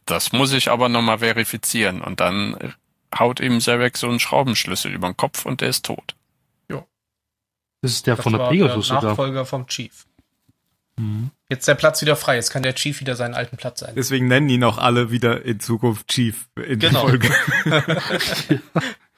[0.06, 2.00] das muss ich aber nochmal verifizieren.
[2.02, 2.74] Und dann
[3.18, 6.14] haut ihm Zarek so einen Schraubenschlüssel über den Kopf und der ist tot.
[7.82, 9.10] Das ist der Das von der Pegasus der sogar.
[9.12, 10.04] Nachfolger vom Chief.
[10.98, 11.30] Mhm.
[11.48, 12.34] Jetzt ist der Platz wieder frei.
[12.34, 13.94] Jetzt kann der Chief wieder seinen alten Platz sein.
[13.96, 17.08] Deswegen nennen ihn auch alle wieder in Zukunft Chief in Genau.
[17.08, 18.60] der Folge.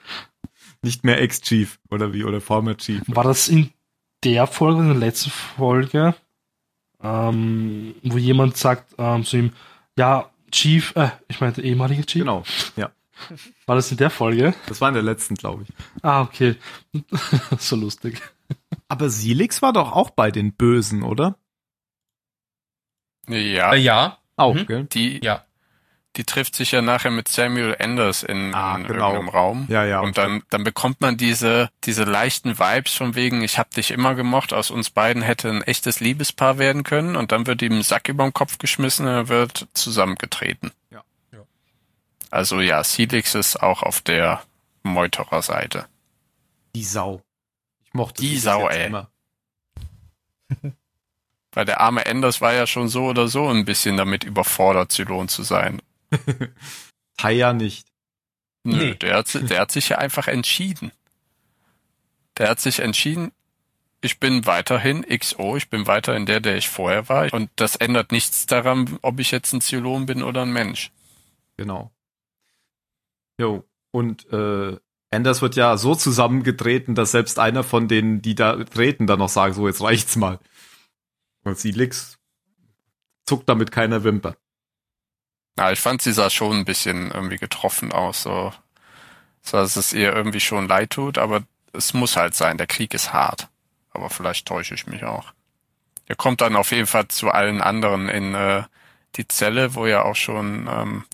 [0.83, 3.03] Nicht mehr Ex-Chief oder wie, oder former Chief.
[3.07, 3.73] War das in
[4.25, 6.15] der Folge, in der letzten Folge,
[7.03, 9.53] ähm, wo jemand sagt ähm, zu ihm,
[9.99, 12.43] ja, Chief, äh, ich meine der ehemalige Chief, Genau,
[12.77, 12.91] ja.
[13.67, 14.55] war das in der Folge?
[14.67, 15.69] Das war in der letzten, glaube ich.
[16.03, 16.57] Ah, okay.
[17.59, 18.21] so lustig.
[18.89, 21.37] Aber Silix war doch auch bei den Bösen, oder?
[23.29, 24.67] Ja, Äh, ja, Auch, Mhm.
[24.67, 24.85] gell?
[24.85, 25.45] die, ja.
[26.17, 29.09] Die trifft sich ja nachher mit Samuel Anders in, Ah, in genau.
[29.13, 29.67] irgendeinem Raum.
[29.69, 30.01] Ja, ja.
[30.01, 34.15] Und dann, dann bekommt man diese, diese leichten Vibes von wegen, ich hab dich immer
[34.15, 37.83] gemocht, aus uns beiden hätte ein echtes Liebespaar werden können und dann wird ihm ein
[37.83, 40.71] Sack über den Kopf geschmissen und er wird zusammengetreten.
[40.91, 41.03] Ja.
[41.33, 41.41] Ja.
[42.31, 44.43] Also ja, Silix ist auch auf der
[44.83, 45.87] Meuterer-Seite.
[46.75, 47.23] Die Sau.
[47.85, 48.87] Ich mochte Die Sau, ey.
[48.89, 49.09] Immer.
[51.55, 55.29] Weil der arme Anders war ja schon so oder so ein bisschen damit überfordert, Zylon
[55.29, 55.81] zu sein.
[57.17, 57.87] Taya nicht.
[58.65, 58.95] Nö, Nee.
[58.95, 60.93] der, hat, der hat sich ja einfach entschieden.
[62.39, 63.33] Der hat sich entschieden,
[64.01, 67.33] ich bin weiterhin XO, ich bin weiterhin der, der ich vorher war.
[67.33, 70.91] Und das ändert nichts daran, ob ich jetzt ein Zylon bin oder ein Mensch.
[71.57, 71.93] Genau.
[73.39, 74.77] Jo, und äh,
[75.13, 79.29] Anders wird ja so zusammengetreten, dass selbst einer von denen, die da treten, dann noch
[79.29, 80.39] sagen, so, jetzt reicht's mal.
[81.45, 82.19] Und sie Lix
[83.27, 84.37] zuckt damit keiner Wimper.
[85.59, 88.53] Ja, ich fand, sie sah schon ein bisschen irgendwie getroffen aus, so,
[89.43, 92.95] so dass es ihr irgendwie schon leid tut, aber es muss halt sein, der Krieg
[92.95, 93.49] ist hart.
[93.91, 95.33] Aber vielleicht täusche ich mich auch.
[96.07, 98.63] Er kommt dann auf jeden Fall zu allen anderen in äh,
[99.17, 101.05] die Zelle, wo ja auch schon ähm,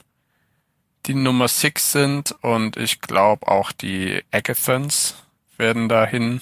[1.06, 5.16] die Nummer 6 sind und ich glaube auch die Agathons
[5.56, 6.40] werden dahin.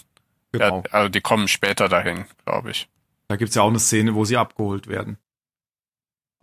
[0.52, 0.82] Genau.
[0.84, 2.88] Ja, also die kommen später dahin, glaube ich.
[3.28, 5.18] Da gibt's ja auch eine Szene, wo sie abgeholt werden.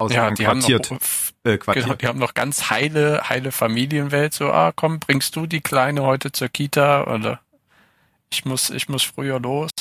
[0.04, 1.00] Aus ja, die quartiert, haben
[1.44, 1.86] noch, äh, quartiert.
[1.86, 4.34] Genau, die haben noch ganz heile, heile Familienwelt.
[4.34, 7.40] So, ah, komm, bringst du die Kleine heute zur Kita oder
[8.32, 9.72] ich muss, ich muss früher los.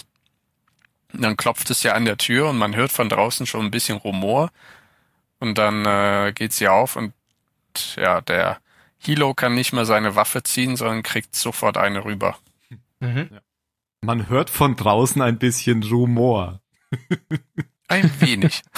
[1.12, 3.70] Und dann klopft es ja an der Tür und man hört von draußen schon ein
[3.70, 4.50] bisschen Rumor.
[5.40, 7.12] Und dann äh, geht sie auf und
[7.96, 8.58] ja, der
[8.98, 12.38] Hilo kann nicht mehr seine Waffe ziehen, sondern kriegt sofort eine rüber.
[13.00, 13.28] Mhm.
[13.32, 13.40] Ja.
[14.00, 16.60] Man hört von draußen ein bisschen Rumor.
[17.88, 18.62] ein wenig.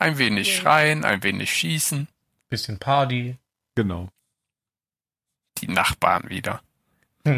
[0.00, 2.08] Ein wenig schreien, ein wenig schießen.
[2.48, 3.36] Bisschen Party.
[3.74, 4.08] Genau.
[5.58, 6.62] Die Nachbarn wieder.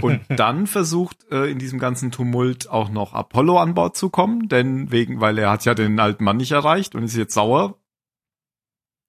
[0.01, 4.49] Und dann versucht äh, in diesem ganzen Tumult auch noch Apollo an Bord zu kommen,
[4.49, 7.79] denn wegen, weil er hat ja den alten Mann nicht erreicht und ist jetzt sauer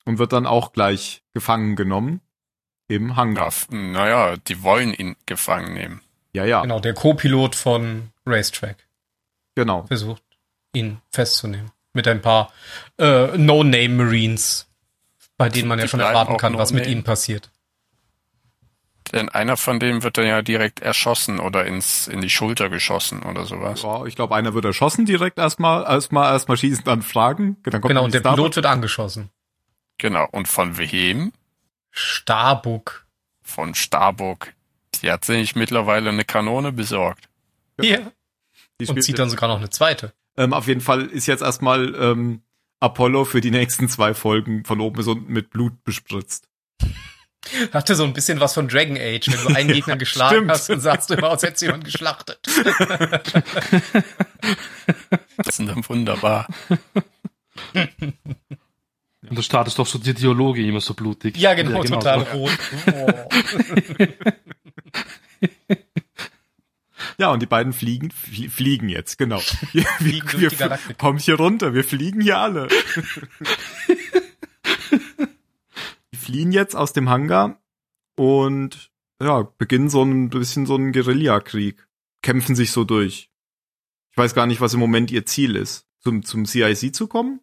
[0.05, 2.21] und wird dann auch gleich gefangen genommen
[2.87, 3.53] im Hangar.
[3.71, 6.01] Ja, naja, die wollen ihn gefangen nehmen.
[6.33, 6.63] Ja, ja.
[6.63, 8.87] Genau, der Co-Pilot von Racetrack.
[9.53, 9.85] Genau.
[9.85, 10.23] Versucht,
[10.73, 11.71] ihn festzunehmen.
[11.93, 12.51] Mit ein paar
[12.97, 14.67] äh, No-Name-Marines,
[15.37, 17.51] bei denen man ja schon erwarten kann, was mit ihnen passiert.
[19.11, 23.21] Denn einer von denen wird dann ja direkt erschossen oder ins, in die Schulter geschossen
[23.21, 23.83] oder sowas.
[23.83, 27.57] Ja, ich glaube, einer wird erschossen direkt erstmal, erstmal, erstmal schießen, dann fragen.
[27.63, 28.37] Dann genau, und der Starbuck.
[28.37, 29.29] Pilot wird angeschossen.
[29.99, 31.31] Genau, und von wem?
[31.91, 33.05] Starbuck.
[33.43, 34.53] Von Starbuck.
[35.01, 37.29] Die hat sich mittlerweile eine Kanone besorgt.
[37.79, 37.99] Ja.
[38.81, 40.13] Die und zieht dann sogar noch eine zweite.
[40.37, 42.41] Ähm, auf jeden Fall ist jetzt erstmal ähm,
[42.79, 46.49] Apollo für die nächsten zwei Folgen von oben bis unten mit Blut bespritzt.
[47.73, 50.51] Hatte so ein bisschen was von Dragon Age, wenn du einen Gegner geschlagen Stimmt.
[50.51, 52.39] hast und sagst du immer, aus hättest jemand geschlachtet.
[55.37, 56.47] das ist dann wunderbar.
[57.73, 61.37] Und der Start ist doch so die Dialoge immer so blutig.
[61.37, 62.31] Ja, genau, ja, genau total so.
[62.37, 62.57] rot.
[62.93, 63.07] Oh.
[67.17, 69.39] Ja, und die beiden fliegen, flie fliegen jetzt, genau.
[69.71, 72.67] Wir, wir, wir kommen hier runter, wir fliegen hier alle.
[76.11, 77.61] die fliehen jetzt aus dem Hangar
[78.15, 81.87] und ja, beginnen so ein bisschen so einen Guerillakrieg.
[82.21, 83.29] Kämpfen sich so durch.
[84.11, 85.87] Ich weiß gar nicht, was im Moment ihr Ziel ist.
[85.99, 87.39] Zum, zum CIC zu kommen?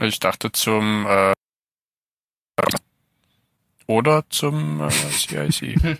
[0.00, 1.32] Ich dachte zum äh,
[3.86, 5.82] oder zum äh, CIC.
[5.82, 5.96] nee.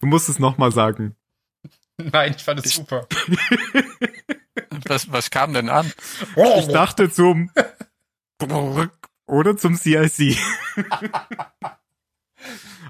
[0.00, 1.16] Du musst es nochmal sagen.
[2.12, 3.06] Nein, ich fand es super.
[4.86, 5.92] was, was kam denn an?
[6.58, 7.50] Ich dachte zum
[9.26, 10.36] oder zum CIC.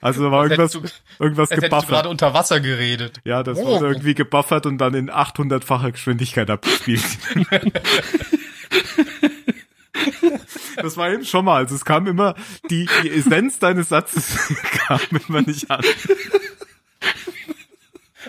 [0.02, 0.82] Also da war irgendwas, du,
[1.18, 1.88] irgendwas gebuffert.
[1.88, 3.20] gerade unter Wasser geredet.
[3.24, 3.66] Ja, das oh.
[3.66, 7.02] wurde irgendwie gebuffert und dann in 800-facher Geschwindigkeit abgespielt.
[10.76, 11.56] das war eben schon mal.
[11.56, 12.34] Also es kam immer,
[12.68, 14.36] die, die Essenz deines Satzes
[14.86, 15.82] kam immer nicht an.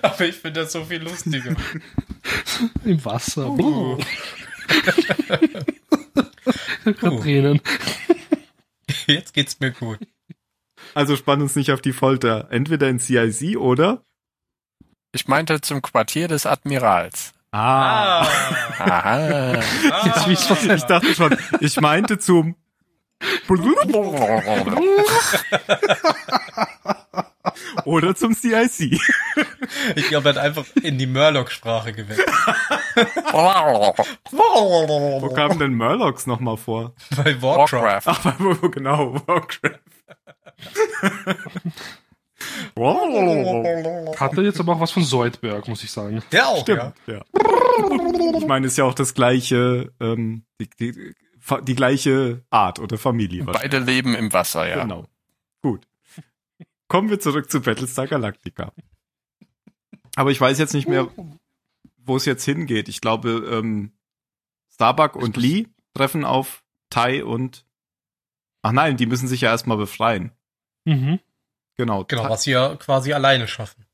[0.01, 1.55] Aber ich finde das so viel lustiger.
[2.83, 3.49] Im Wasser.
[3.49, 3.97] Uh.
[7.01, 7.21] uh.
[7.21, 7.61] Tränen.
[9.07, 9.99] Jetzt geht's mir gut.
[10.93, 12.47] Also spann uns nicht auf die Folter.
[12.51, 14.03] Entweder in CIC oder?
[15.11, 17.33] Ich meinte zum Quartier des Admirals.
[17.51, 18.21] Ah.
[18.21, 18.27] ah.
[18.79, 19.53] Aha.
[19.53, 20.29] Ah.
[20.29, 22.55] Ich dachte schon, ich meinte zum
[27.85, 28.99] Oder zum CIC.
[29.95, 32.27] Ich glaube, er hat einfach in die Murloc-Sprache gewechselt.
[34.31, 36.93] Wo kamen denn Murlocs nochmal vor?
[37.15, 38.01] Bei Warcraft.
[38.05, 39.79] Ach, bei, genau, Warcraft.
[44.19, 46.21] Hatte jetzt aber auch was von Soldberg, muss ich sagen.
[46.31, 47.15] Der auch, Stimmt, ja.
[47.15, 47.21] ja.
[48.37, 51.13] Ich meine, ist ja auch das gleiche, ähm, die, die,
[51.63, 53.43] die gleiche Art oder Familie.
[53.43, 54.81] Beide leben im Wasser, ja.
[54.81, 55.05] Genau.
[55.61, 55.87] Gut.
[56.87, 58.73] Kommen wir zurück zu Battlestar Galactica.
[60.15, 61.09] Aber ich weiß jetzt nicht mehr,
[61.97, 62.89] wo es jetzt hingeht.
[62.89, 63.91] Ich glaube, ähm,
[64.73, 67.67] Starbuck und Lee treffen auf Tai und
[68.67, 70.31] Ach nein, die müssen sich ja erstmal befreien.
[70.83, 71.19] Mhm.
[71.77, 72.03] Genau.
[72.05, 73.85] Genau, was sie ja quasi alleine schaffen.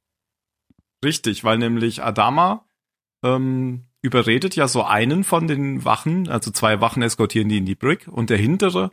[1.04, 2.66] Richtig, weil nämlich Adama
[3.24, 7.76] ähm, überredet ja so einen von den Wachen, also zwei Wachen eskortieren die in die
[7.76, 8.92] Brick und der hintere,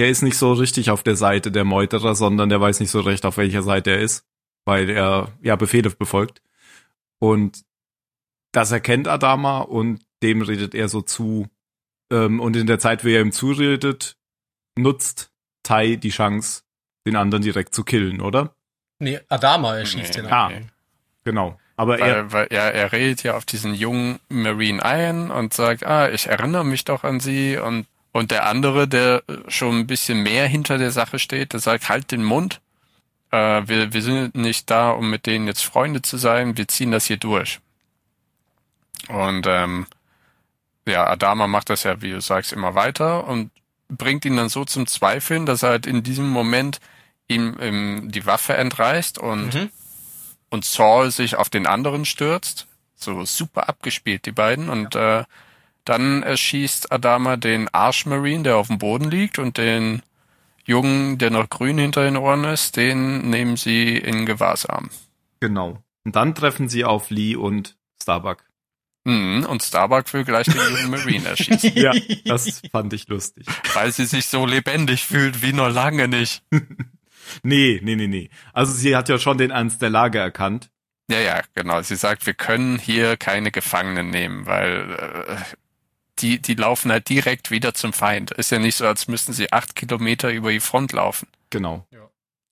[0.00, 3.00] der ist nicht so richtig auf der Seite der Meuterer, sondern der weiß nicht so
[3.00, 4.24] recht, auf welcher Seite er ist,
[4.64, 6.40] weil er ja Befehle befolgt.
[7.18, 7.66] Und
[8.50, 11.48] das erkennt Adama und dem redet er so zu.
[12.10, 14.16] Ähm, und in der Zeit, wie er ihm zuredet,
[14.74, 15.32] nutzt
[15.62, 16.62] Tai die Chance,
[17.06, 18.54] den anderen direkt zu killen, oder?
[19.00, 20.32] Nee, Adama erschießt Nee, den.
[20.32, 20.72] Ah, anderen.
[21.24, 21.60] genau.
[21.76, 25.84] Aber er, Weil, weil ja, er redet ja auf diesen jungen Marine ein und sagt,
[25.84, 30.22] ah, ich erinnere mich doch an sie und und der andere, der schon ein bisschen
[30.22, 32.60] mehr hinter der Sache steht, der sagt, halt den Mund.
[33.30, 36.56] Äh, wir, wir sind nicht da, um mit denen jetzt Freunde zu sein.
[36.56, 37.60] Wir ziehen das hier durch.
[39.08, 39.86] Und ähm,
[40.86, 43.50] ja, Adama macht das ja, wie du sagst, immer weiter und
[43.88, 46.80] bringt ihn dann so zum Zweifeln, dass er halt in diesem Moment
[47.28, 49.70] ihm ähm, die Waffe entreißt und Mhm.
[50.50, 52.66] und Saul sich auf den anderen stürzt.
[52.96, 54.68] So super abgespielt, die beiden.
[54.68, 55.24] Und äh,
[55.90, 60.02] dann erschießt Adama den Arschmarine, der auf dem Boden liegt, und den
[60.64, 64.90] Jungen, der noch grün hinter den Ohren ist, den nehmen sie in Gewahrsam.
[65.40, 65.82] genau.
[66.04, 68.44] Und dann treffen sie auf Lee und Starbuck.
[69.04, 71.92] Mhm, und Starbuck will gleich den jungen Marine erschießen, Ja,
[72.24, 73.46] das fand ich lustig.
[73.74, 76.42] weil sie sich so lebendig fühlt wie noch lange nicht.
[77.44, 78.28] Nee, nee, nee, nee.
[78.52, 80.68] Also sie hat ja schon den Ernst der Lage erkannt.
[81.08, 81.80] Ja, ja, genau.
[81.82, 84.90] Sie sagt, wir können hier keine Gefangenen nehmen, weil
[85.28, 85.36] äh,
[86.22, 88.30] die, die laufen halt direkt wieder zum Feind.
[88.32, 91.28] Ist ja nicht so, als müssten sie acht Kilometer über die Front laufen.
[91.50, 91.86] Genau.
[91.90, 92.08] Ja.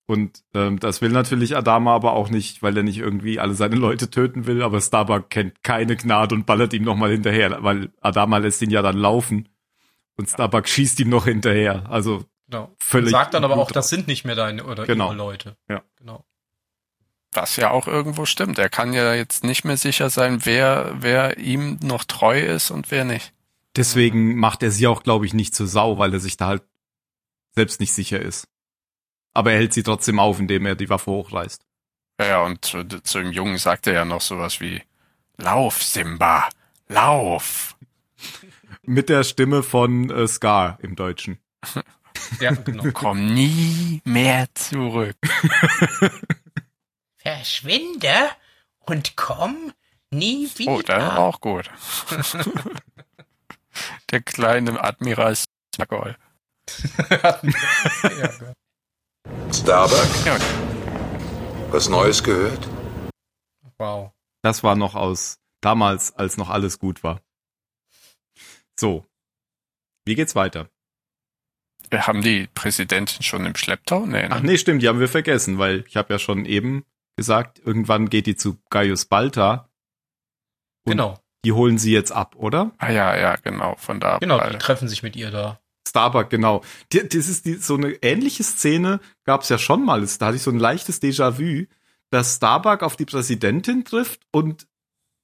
[0.07, 3.77] Und ähm, das will natürlich Adama aber auch nicht, weil er nicht irgendwie alle seine
[3.77, 8.39] Leute töten will, aber Starbuck kennt keine Gnade und ballert ihm nochmal hinterher, weil Adama
[8.39, 9.49] lässt ihn ja dann laufen
[10.17, 11.85] und Starbuck schießt ihm noch hinterher.
[11.91, 12.75] Also Genau.
[12.79, 15.09] Völlig Sagt dann aber auch, das sind nicht mehr deine oder Genau.
[15.09, 15.57] ihre Leute.
[15.69, 15.83] Ja.
[15.99, 16.25] Genau.
[17.33, 18.59] Was ja auch irgendwo stimmt.
[18.59, 22.91] Er kann ja jetzt nicht mehr sicher sein, wer, wer ihm noch treu ist und
[22.91, 23.35] wer nicht.
[23.79, 26.63] Deswegen macht er sie auch, glaube ich, nicht zur Sau, weil er sich da halt
[27.55, 28.49] selbst nicht sicher ist.
[29.33, 31.65] Aber er hält sie trotzdem auf, indem er die Waffe hochreißt.
[32.21, 34.83] Ja, ja, und zu, zu dem Jungen sagt er ja noch sowas wie,
[35.37, 36.49] Lauf, Simba,
[36.89, 37.77] lauf.
[38.83, 41.39] Mit der Stimme von äh, Scar im Deutschen.
[42.41, 42.85] Ja, genau.
[42.93, 45.17] Komm nie mehr zurück.
[47.17, 48.13] Verschwinde
[48.81, 49.73] und komm
[50.11, 50.73] nie wieder.
[50.73, 51.71] Oh, der war auch gut.
[54.11, 55.37] Der kleine Admiral
[55.79, 55.87] ja.
[59.53, 60.39] Starbuck, Ja,
[61.71, 62.69] was Neues gehört?
[63.79, 64.13] Wow.
[64.43, 67.21] Das war noch aus damals, als noch alles gut war.
[68.79, 69.07] So.
[70.05, 70.69] Wie geht's weiter?
[71.91, 74.07] wir haben die Präsidentin schon im Schlepptau?
[74.07, 74.31] Nee, ne?
[74.31, 76.85] Ach nee, stimmt, die haben wir vergessen, weil ich habe ja schon eben
[77.17, 79.71] gesagt, irgendwann geht die zu Gaius Balta.
[80.85, 81.19] Und Genau.
[81.45, 82.73] Die holen sie jetzt ab, oder?
[82.79, 84.19] Ah ja, ja, genau, von da.
[84.19, 85.61] Genau, die treffen sich mit ihr da.
[85.89, 86.63] Starbuck, genau.
[86.93, 90.07] Die, das ist die, so eine ähnliche Szene gab's ja schon mal.
[90.19, 91.67] Da hatte ich so ein leichtes Déjà-vu,
[92.11, 94.67] dass Starbuck auf die Präsidentin trifft und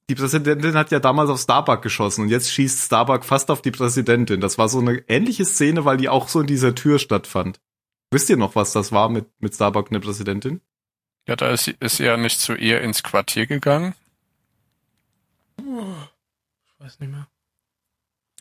[0.09, 3.71] die Präsidentin hat ja damals auf Starbuck geschossen und jetzt schießt Starbuck fast auf die
[3.71, 4.39] Präsidentin.
[4.39, 7.59] Das war so eine ähnliche Szene, weil die auch so in dieser Tür stattfand.
[8.11, 10.61] Wisst ihr noch, was das war mit, mit Starbuck und der Präsidentin?
[11.27, 13.95] Ja, da ist, ist sie ja nicht zu ihr ins Quartier gegangen.
[15.57, 17.27] Ich weiß nicht mehr.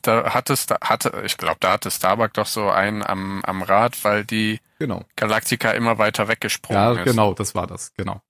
[0.02, 4.24] Da hatte, hatte ich glaube, da hatte Starbuck doch so einen am, am Rad, weil
[4.24, 5.04] die Genau.
[5.16, 7.04] Galactica immer weiter weggesprungen Ja, ist.
[7.04, 8.20] genau, das war das, genau.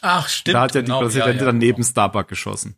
[0.00, 0.54] Ach, stimmt.
[0.54, 1.88] da hat ja genau, die Präsidentin ja, ja, dann neben genau.
[1.88, 2.76] Starbuck geschossen.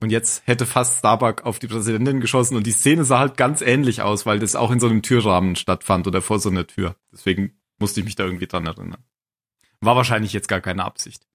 [0.00, 3.60] Und jetzt hätte fast Starbuck auf die Präsidentin geschossen und die Szene sah halt ganz
[3.60, 6.96] ähnlich aus, weil das auch in so einem Türrahmen stattfand oder vor so einer Tür.
[7.12, 9.04] Deswegen musste ich mich da irgendwie dran erinnern.
[9.80, 11.26] War wahrscheinlich jetzt gar keine Absicht.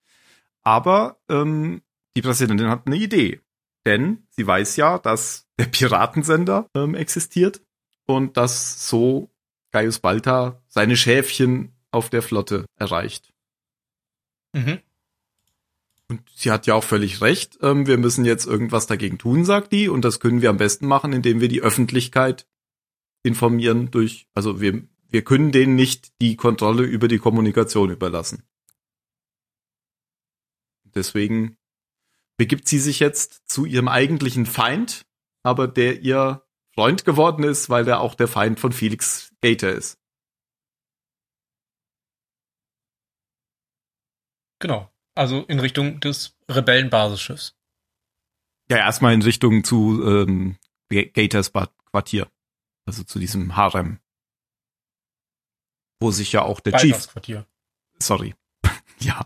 [0.62, 1.82] Aber ähm,
[2.16, 3.42] die Präsidentin hat eine Idee.
[3.86, 7.62] Denn sie weiß ja, dass der Piratensender ähm, existiert
[8.06, 9.30] und dass so
[9.72, 13.34] Gaius Balta seine Schäfchen auf der Flotte erreicht.
[14.54, 14.80] Mhm.
[16.08, 17.58] Und sie hat ja auch völlig recht.
[17.62, 19.90] Ähm, wir müssen jetzt irgendwas dagegen tun, sagt die.
[19.90, 22.48] Und das können wir am besten machen, indem wir die Öffentlichkeit
[23.24, 28.44] informieren durch, also wir, wir können denen nicht die Kontrolle über die Kommunikation überlassen.
[30.84, 31.58] Deswegen
[32.44, 35.06] begibt sie sich jetzt zu ihrem eigentlichen Feind,
[35.44, 39.98] aber der ihr Freund geworden ist, weil er auch der Feind von Felix Gator ist.
[44.60, 44.94] Genau.
[45.16, 47.56] Also in Richtung des Rebellenbasisschiffs.
[48.70, 50.58] Ja, erstmal in Richtung zu ähm,
[50.90, 51.54] Ga- Gators
[51.92, 52.30] Quartier.
[52.86, 54.00] Also zu diesem Harem.
[56.02, 57.48] Wo sich ja auch der Chief, Baltas Quartier.
[58.00, 58.36] sorry.
[59.06, 59.26] ja,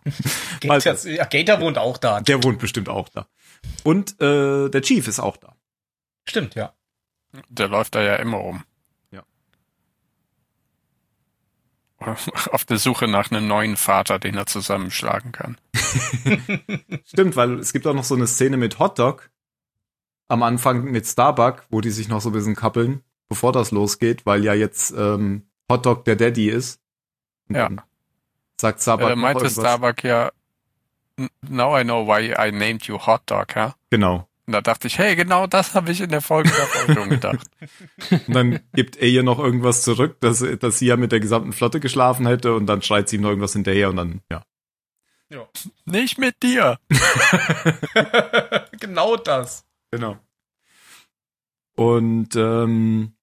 [0.61, 2.21] Gator, ja, Gator wohnt auch da.
[2.21, 3.27] der wohnt bestimmt auch da.
[3.83, 5.55] Und äh, der Chief ist auch da.
[6.27, 6.73] Stimmt, ja.
[7.49, 8.63] Der läuft da ja immer rum.
[9.11, 9.23] Ja.
[12.51, 15.57] Auf der Suche nach einem neuen Vater, den er zusammenschlagen kann.
[17.05, 19.29] Stimmt, weil es gibt auch noch so eine Szene mit Hotdog
[20.27, 24.25] am Anfang mit Starbuck, wo die sich noch so ein bisschen kappeln, bevor das losgeht,
[24.25, 26.81] weil ja jetzt ähm, Hotdog der Daddy ist.
[27.49, 27.69] Und Ja.
[27.69, 27.81] dann
[28.59, 29.49] Sagt Starbuck Er noch meinte.
[29.49, 30.31] Starbuck ja,
[31.17, 33.75] "N- now I know why I named you Hot Dog, ja?
[33.89, 34.27] Genau.
[34.47, 37.47] Und da dachte ich, hey, genau das habe ich in der Folge davor schon gedacht.
[38.27, 41.51] Und dann gibt er ihr noch irgendwas zurück, dass, dass sie ja mit der gesamten
[41.51, 44.43] Flotte geschlafen hätte und dann schreit sie ihm noch irgendwas hinterher und dann, ja.
[45.83, 46.79] Nicht mit dir.
[48.79, 49.65] genau das.
[49.91, 50.17] Genau.
[51.75, 53.13] Und ähm,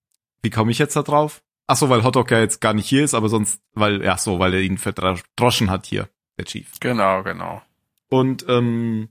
[0.42, 1.42] wie komme ich jetzt da drauf?
[1.66, 4.38] Ach so, weil Hotdog ja jetzt gar nicht hier ist, aber sonst, weil, ja so,
[4.38, 6.08] weil er ihn verdroschen hat hier,
[6.38, 6.70] der Chief.
[6.80, 7.62] Genau, genau.
[8.10, 9.08] Und ähm,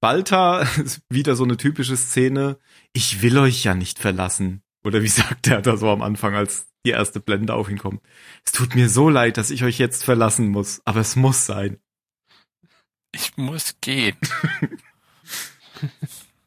[0.00, 0.66] Balta,
[1.08, 2.58] wieder so eine typische Szene,
[2.92, 4.62] ich will euch ja nicht verlassen.
[4.82, 8.02] Oder wie sagt er da so am Anfang, als die erste Blende auf ihn kommt.
[8.44, 11.78] Es tut mir so leid, dass ich euch jetzt verlassen muss, aber es muss sein.
[13.12, 14.16] Ich muss gehen.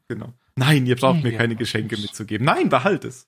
[0.07, 0.34] Genau.
[0.55, 2.45] Nein, ihr braucht mir keine Geschenke mitzugeben.
[2.45, 3.28] Nein, behalt es.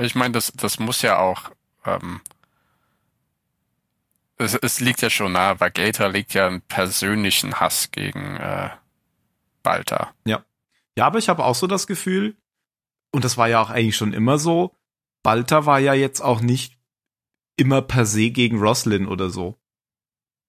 [0.00, 1.50] Ich meine, das, das muss ja auch,
[1.84, 2.20] ähm,
[4.36, 8.70] es, es liegt ja schon nahe, weil Gator liegt ja einen persönlichen Hass gegen äh,
[9.62, 10.12] Balta.
[10.96, 12.36] Ja, aber ich habe auch so das Gefühl,
[13.12, 14.76] und das war ja auch eigentlich schon immer so,
[15.22, 16.78] Balta war ja jetzt auch nicht
[17.56, 19.56] immer per se gegen Roslin oder so.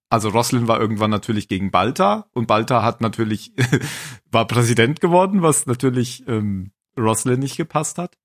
[0.10, 3.54] Also Roslin war irgendwann natürlich gegen Balta und Balta hat natürlich,
[4.32, 8.18] war Präsident geworden, was natürlich ähm, Roslin nicht gepasst hat.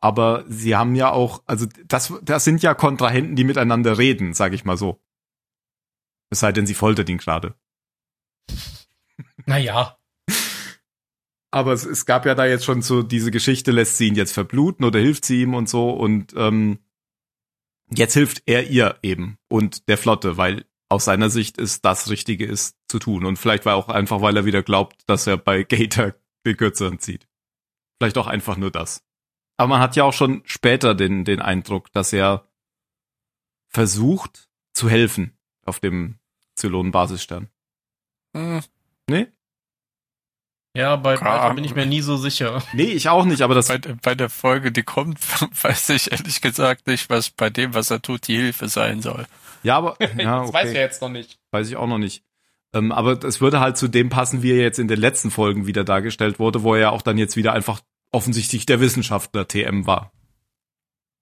[0.00, 4.52] Aber sie haben ja auch, also das, das sind ja Kontrahenten, die miteinander reden, sag
[4.52, 5.00] ich mal so.
[6.30, 7.54] Es sei denn, sie foltert ihn gerade.
[9.46, 9.98] Naja.
[11.50, 14.32] Aber es, es gab ja da jetzt schon so diese Geschichte, lässt sie ihn jetzt
[14.32, 16.78] verbluten oder hilft sie ihm und so und ähm,
[17.90, 22.44] jetzt hilft er ihr eben und der Flotte, weil aus seiner Sicht ist das Richtige
[22.44, 25.62] ist zu tun und vielleicht war auch einfach, weil er wieder glaubt, dass er bei
[25.62, 26.14] Gator
[26.46, 27.26] den Kürzeren zieht.
[27.98, 29.02] Vielleicht auch einfach nur das.
[29.58, 32.48] Aber man hat ja auch schon später den, den Eindruck, dass er
[33.68, 35.36] versucht zu helfen
[35.66, 36.18] auf dem
[36.54, 37.48] Zylonen-Basisstern.
[38.34, 38.60] Hm,
[39.10, 39.26] Nee?
[40.76, 41.20] Ja, bei Ja.
[41.20, 42.62] Balta bin ich mir nie so sicher.
[42.72, 45.18] Nee, ich auch nicht, aber das bei, bei der Folge, die kommt,
[45.64, 49.26] weiß ich ehrlich gesagt nicht, was bei dem, was er tut, die Hilfe sein soll.
[49.62, 50.58] Ja, aber ja, das okay.
[50.58, 51.38] weiß er jetzt noch nicht.
[51.50, 52.22] weiß ich auch noch nicht.
[52.74, 55.66] Ähm, aber es würde halt zu dem passen, wie er jetzt in den letzten Folgen
[55.66, 57.80] wieder dargestellt wurde, wo er ja auch dann jetzt wieder einfach
[58.12, 60.12] offensichtlich der Wissenschaftler TM war.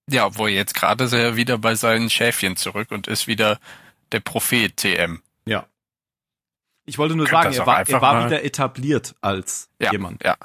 [0.09, 3.59] Ja, wo er jetzt gerade ist er wieder bei seinen Schäfchen zurück und ist wieder
[4.13, 5.21] der Prophet TM.
[5.45, 5.65] Ja.
[6.85, 10.23] Ich wollte nur sagen, er war, er war wieder etabliert als Ja, jemand.
[10.23, 10.37] ja.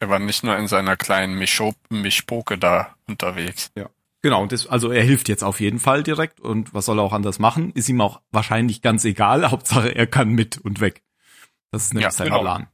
[0.00, 3.70] Er war nicht nur in seiner kleinen Mischop Mischpoke da unterwegs.
[4.22, 7.02] Genau, und das, also er hilft jetzt auf jeden Fall direkt und was soll er
[7.02, 7.72] auch anders machen?
[7.72, 9.50] Ist ihm auch wahrscheinlich ganz egal.
[9.50, 11.02] Hauptsache er kann mit und weg.
[11.70, 12.40] Das ist nämlich Ja, sein genau.
[12.40, 12.68] Plan.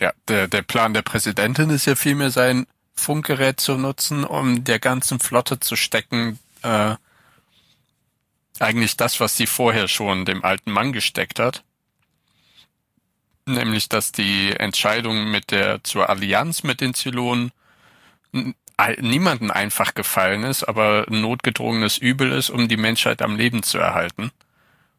[0.00, 4.78] Ja, der, der Plan der Präsidentin ist ja vielmehr sein Funkgerät zu nutzen, um der
[4.78, 6.96] ganzen Flotte zu stecken, äh,
[8.60, 11.64] eigentlich das, was sie vorher schon dem alten Mann gesteckt hat.
[13.46, 17.52] Nämlich, dass die Entscheidung mit der zur Allianz mit den Zylonen
[19.00, 23.78] niemanden einfach gefallen ist, aber ein notgedrungenes Übel ist, um die Menschheit am Leben zu
[23.78, 24.30] erhalten.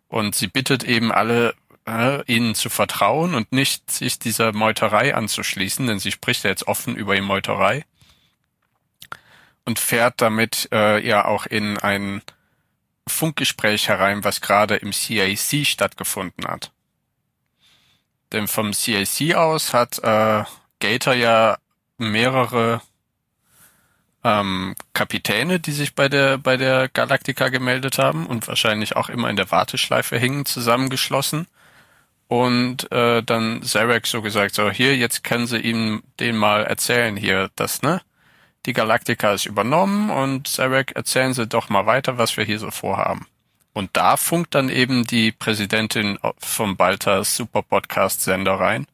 [0.08, 1.56] Und sie bittet eben alle,
[1.88, 6.68] äh, ihnen zu vertrauen und nicht sich dieser Meuterei anzuschließen, denn sie spricht ja jetzt
[6.68, 7.86] offen über die Meuterei
[9.66, 12.22] und fährt damit äh, ja auch in ein
[13.08, 16.72] Funkgespräch herein, was gerade im CAC stattgefunden hat.
[18.32, 20.44] Denn vom CAC aus hat äh,
[20.80, 21.58] Gator ja
[21.98, 22.82] mehrere
[24.24, 29.30] ähm, Kapitäne, die sich bei der bei der Galactica gemeldet haben und wahrscheinlich auch immer
[29.30, 31.48] in der Warteschleife hingen, zusammengeschlossen.
[32.28, 37.16] Und äh, dann Zarek so gesagt, so hier, jetzt können sie ihm den mal erzählen
[37.16, 38.02] hier, das, ne?
[38.66, 42.72] Die Galactica ist übernommen und Zarek, erzählen Sie doch mal weiter, was wir hier so
[42.72, 43.28] vorhaben.
[43.74, 48.88] Und da funkt dann eben die Präsidentin vom Baltas Super Podcast Sender rein,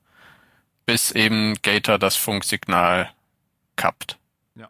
[0.85, 3.11] bis eben Gator das Funksignal
[3.77, 4.17] kappt.
[4.55, 4.67] Ja.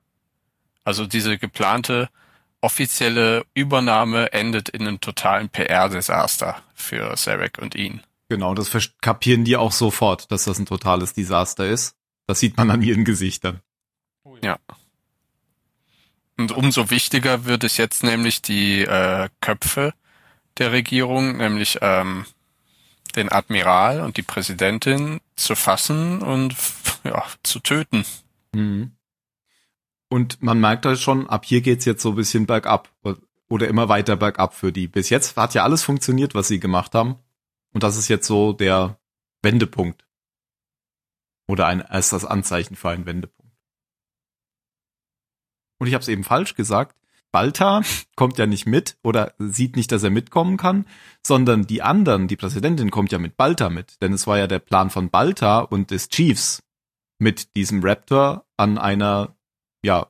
[0.84, 2.10] Also diese geplante
[2.60, 8.04] offizielle Übernahme endet in einem totalen PR-Desaster für Zarek und ihn.
[8.32, 8.72] Genau, das
[9.02, 11.98] kapieren die auch sofort, dass das ein totales Desaster ist.
[12.28, 13.60] Das sieht man an ihren Gesichtern.
[14.42, 14.58] Ja.
[16.38, 19.94] Und umso wichtiger wird es jetzt nämlich die äh, Köpfe
[20.58, 22.26] der Regierung, nämlich ähm,
[23.18, 26.56] den Admiral und die Präsidentin zu fassen und
[27.04, 28.06] ja, zu töten.
[28.54, 28.94] Mhm.
[30.08, 32.88] Und man merkt halt schon, ab hier geht's jetzt so ein bisschen bergab
[33.50, 34.88] oder immer weiter bergab für die.
[34.88, 37.18] Bis jetzt hat ja alles funktioniert, was sie gemacht haben.
[37.74, 39.00] Und das ist jetzt so der
[39.42, 40.06] Wendepunkt.
[41.48, 43.58] Oder ein erstes Anzeichen für einen Wendepunkt.
[45.80, 46.96] Und ich habe es eben falsch gesagt.
[47.32, 47.82] Balta
[48.16, 50.86] kommt ja nicht mit oder sieht nicht, dass er mitkommen kann,
[51.26, 54.02] sondern die anderen, die Präsidentin kommt ja mit Balta mit.
[54.02, 56.62] Denn es war ja der Plan von Balta und des Chiefs,
[57.22, 59.36] mit diesem Raptor an einer,
[59.84, 60.08] ja,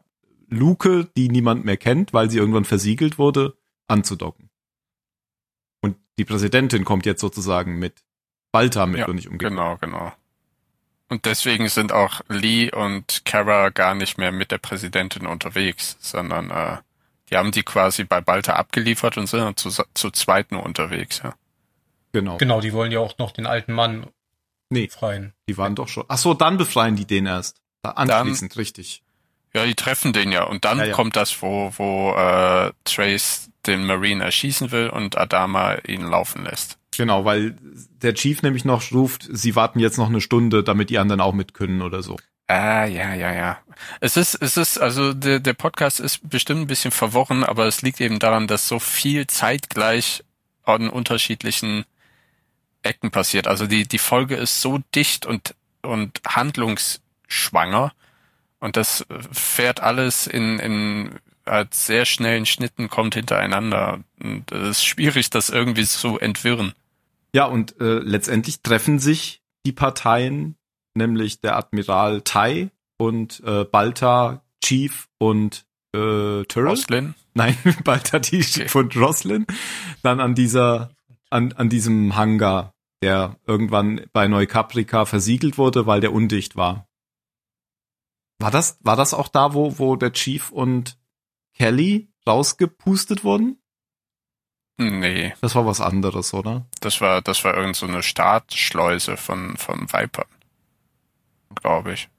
[0.47, 3.57] Luke, die niemand mehr kennt, weil sie irgendwann versiegelt wurde,
[3.87, 4.50] anzudocken.
[6.17, 7.93] Die Präsidentin kommt jetzt sozusagen mit
[8.51, 9.51] Balta mit Ja, und nicht umgekehrt.
[9.51, 10.11] Genau, genau.
[11.09, 16.51] Und deswegen sind auch Lee und Kara gar nicht mehr mit der Präsidentin unterwegs, sondern
[16.51, 16.77] äh,
[17.29, 21.21] die haben die quasi bei Balta abgeliefert und sind dann zu, zu zweit nur unterwegs.
[21.23, 21.33] Ja.
[22.13, 22.37] Genau.
[22.37, 24.07] Genau, die wollen ja auch noch den alten Mann
[24.69, 25.33] Nee, freien.
[25.49, 26.05] die waren doch schon.
[26.07, 27.57] Ach so, dann befreien die den erst.
[27.83, 29.03] Da anschließend, richtig.
[29.53, 30.93] ja, die treffen den ja und dann Ja, ja.
[30.93, 36.77] kommt das, wo, wo äh, Trace den Marine erschießen will und Adama ihn laufen lässt.
[36.95, 37.55] Genau, weil
[38.01, 41.33] der Chief nämlich noch ruft, sie warten jetzt noch eine Stunde, damit die anderen auch
[41.33, 42.17] mit können oder so.
[42.47, 43.59] Ah, ja, ja, ja.
[44.01, 47.81] Es ist, es ist, also der, der Podcast ist bestimmt ein bisschen verworren, aber es
[47.81, 50.23] liegt eben daran, dass so viel zeitgleich
[50.63, 51.85] an unterschiedlichen
[52.83, 53.47] Ecken passiert.
[53.47, 57.93] Also die, die Folge ist so dicht und, und handlungsschwanger
[58.59, 63.99] und das fährt alles in, in als sehr schnellen Schnitten kommt hintereinander.
[64.21, 66.73] Und es ist schwierig, das irgendwie zu entwirren.
[67.33, 70.55] Ja, und äh, letztendlich treffen sich die Parteien,
[70.95, 76.67] nämlich der Admiral Tai und äh, Balta, Chief und äh, Tyrrell.
[76.67, 77.15] Roslin?
[77.33, 79.45] Nein, Balta, die Chief und Roslin.
[80.03, 80.91] Dann an dieser,
[81.29, 86.87] an, an diesem Hangar, der irgendwann bei Neukaprika versiegelt wurde, weil der undicht war.
[88.39, 90.97] War das, war das auch da, wo, wo der Chief und
[91.61, 93.61] Kelly rausgepustet wurden?
[94.79, 96.65] Nee, Das war was anderes, oder?
[96.79, 100.25] das war, das war irgend so eine Startschleuse von, von Viper.
[101.53, 102.09] Glaube ich.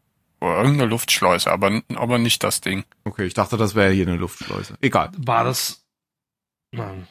[0.40, 2.84] Oder irgendeine Luftschleuse, aber, aber nicht das Ding.
[3.02, 4.76] Okay, ich dachte, das wäre hier eine Luftschleuse.
[4.80, 5.10] Egal.
[5.16, 5.84] War das.
[6.70, 7.08] Nein.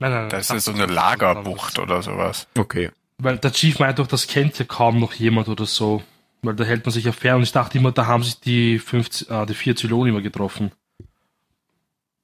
[0.00, 2.46] Nein, nein, Das nein, ist so eine Lagerbucht oder sowas.
[2.58, 2.90] Okay.
[3.16, 6.02] Weil der Chief meint doch, das kennt ja kaum noch jemand oder so.
[6.42, 7.36] Weil da hält man sich ja fern.
[7.36, 10.72] Und ich dachte immer, da haben sich die, fünf, äh, die vier Zylonen immer getroffen.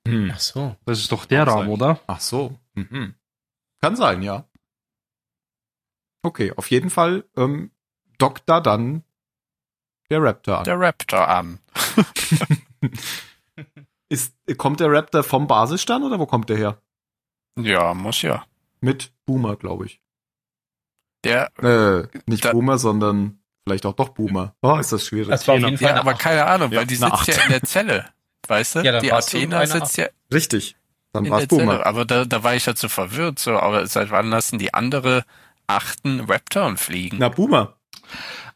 [0.08, 0.30] Hm.
[0.34, 0.76] Ach so.
[0.86, 1.70] Das ist doch der Kann Raum, sein.
[1.72, 2.00] oder?
[2.06, 2.58] Ach so.
[2.74, 3.14] Mhm.
[3.80, 4.44] Kann sein, ja.
[6.22, 7.70] Okay, auf jeden Fall ähm,
[8.18, 9.02] dockt da dann
[10.10, 10.64] der Raptor an.
[10.64, 11.58] Der Raptor an.
[14.08, 16.80] Ist, kommt der Raptor vom Basisstern oder wo kommt der her?
[17.58, 18.46] Ja, muss ja.
[18.80, 20.00] Mit Boomer, glaube ich.
[21.24, 24.54] Der, Äh, nicht Da- Boomer, sondern vielleicht auch doch Boomer.
[24.62, 25.28] Oh, ist das schwierig.
[25.28, 25.68] Das war auf Genau.
[25.70, 26.20] jeden Fall ja, aber Acht.
[26.20, 28.06] keine Ahnung, Ja, weil die sitzt ja in der Zelle.
[28.46, 28.80] Weißt du?
[28.80, 30.76] Ja, die Athena sitzt ja Richtig.
[31.12, 31.72] Dann war es Boomer.
[31.72, 31.86] Zelle.
[31.86, 33.38] Aber da, da war ich halt so verwirrt.
[33.40, 35.24] So, aber seit wann lassen die andere
[35.66, 37.16] achten Raptoren fliegen?
[37.18, 37.74] Na, Boomer.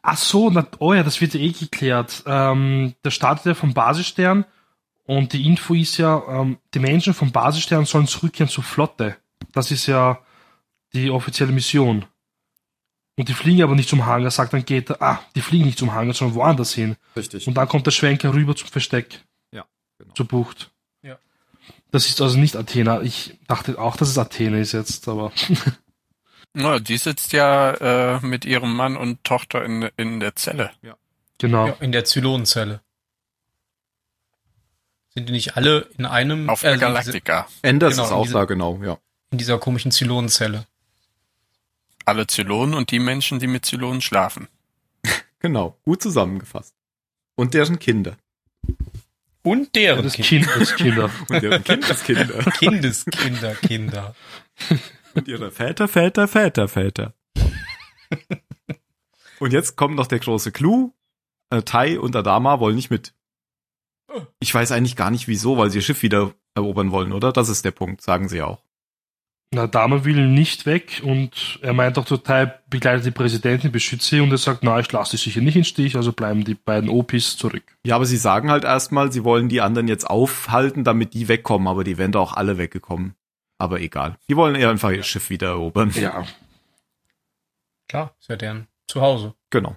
[0.02, 2.22] Ach so, na, oh ja, das wird ja eh geklärt.
[2.26, 4.44] Ähm, der startet ja vom Basisstern
[5.06, 9.16] und die Info ist ja, ähm, die Menschen vom Basisstern sollen zurückkehren zur Flotte.
[9.52, 10.20] Das ist ja
[10.92, 12.04] die offizielle Mission.
[13.20, 15.78] Und die fliegen aber nicht zum Hangar, sagt dann geht er, ah, die fliegen nicht
[15.78, 16.96] zum Hangar, sondern woanders hin.
[17.14, 17.46] Richtig.
[17.46, 19.20] Und dann kommt der Schwenker rüber zum Versteck.
[19.52, 19.66] Ja,
[19.98, 20.14] genau.
[20.14, 20.70] Zur Bucht.
[21.02, 21.18] Ja.
[21.90, 23.02] Das ist also nicht Athena.
[23.02, 25.32] Ich dachte auch, dass es Athena ist jetzt, aber
[26.54, 27.72] Na, die sitzt ja
[28.16, 30.70] äh, mit ihrem Mann und Tochter in, in der Zelle.
[31.36, 31.66] genau.
[31.66, 32.80] Ja, in der Zylonenzelle.
[35.10, 37.46] Sind die nicht alle in einem Auf äh, der Galaktika.
[37.60, 38.96] Enders Genau, ist auch diese- da, genau, ja.
[39.30, 40.66] in dieser komischen Zylonenzelle?
[42.10, 44.48] Alle Zylonen und die Menschen, die mit Zylonen schlafen.
[45.38, 45.78] Genau.
[45.84, 46.74] Gut zusammengefasst.
[47.36, 48.16] Und deren Kinder.
[49.44, 51.08] Und deren das Kind Kind, das Kinder.
[51.28, 52.50] Und deren Kindeskinder.
[52.58, 54.16] Kindeskinder, Kinder.
[55.14, 57.14] Und ihre Väter, Väter, Väter, Väter.
[59.38, 60.92] und jetzt kommt noch der große Clou.
[61.50, 63.14] Äh, Tai und Adama wollen nicht mit.
[64.40, 67.32] Ich weiß eigentlich gar nicht wieso, weil sie ihr Schiff wieder erobern wollen, oder?
[67.32, 68.64] Das ist der Punkt, sagen sie auch.
[69.52, 74.20] Na, Dame will nicht weg und er meint auch total, begleitet die Präsidentin, beschützt sie
[74.20, 76.88] und er sagt, na, ich lasse sie sicher nicht in Stich, also bleiben die beiden
[76.88, 77.64] Opis zurück.
[77.84, 81.66] Ja, aber sie sagen halt erstmal, sie wollen die anderen jetzt aufhalten, damit die wegkommen,
[81.66, 83.16] aber die wären doch alle weggekommen.
[83.58, 84.16] Aber egal.
[84.28, 85.90] Die wollen eher einfach ihr Schiff wieder erobern.
[85.96, 86.24] Ja.
[87.88, 89.34] Klar, ist ja deren Zuhause.
[89.50, 89.76] Genau.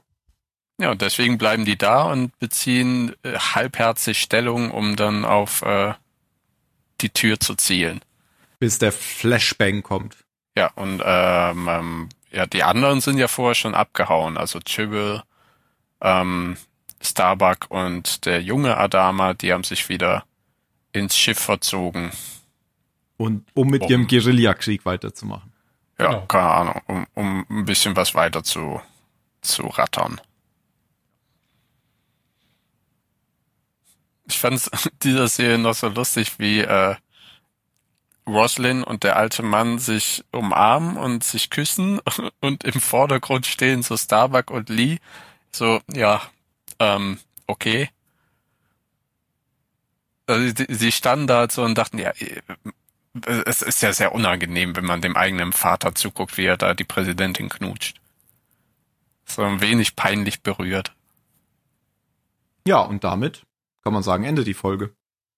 [0.80, 5.96] Ja, und deswegen bleiben die da und beziehen äh, halbherzig Stellung, um dann auf äh,
[7.02, 8.02] die Tür zu zielen.
[8.64, 10.16] Bis der Flashbang kommt.
[10.58, 14.38] Ja, und ähm, ähm, ja, die anderen sind ja vorher schon abgehauen.
[14.38, 15.22] Also Chibble,
[16.00, 16.56] ähm,
[17.02, 20.24] Starbuck und der junge Adama, die haben sich wieder
[20.94, 22.12] ins Schiff verzogen.
[23.18, 25.52] Und um mit Um- ihrem Guerillakrieg weiterzumachen.
[26.00, 26.26] Ja, Genau.
[26.28, 28.80] keine Ahnung, um, um ein bisschen was weiter zu,
[29.42, 30.22] zu rattern.
[34.30, 34.70] Ich fand
[35.04, 36.96] dieser Serie noch so lustig, wie äh,
[38.28, 42.00] Roslyn und der alte Mann sich umarmen und sich küssen
[42.40, 45.00] und im Vordergrund stehen so Starbuck und Lee.
[45.52, 46.22] So, ja,
[46.80, 47.90] ähm, okay.
[50.26, 52.42] Also die, sie standen da so und dachten, ja, äh,
[53.46, 56.86] es ist ja sehr unangenehm, wenn man dem eigenen Vater zuguckt, wie er da die
[56.86, 58.00] Präsidentin knutscht.
[59.26, 60.94] So ein wenig peinlich berührt.
[62.66, 63.46] Ja, und damit
[63.84, 64.96] kann man sagen, Ende die Folge.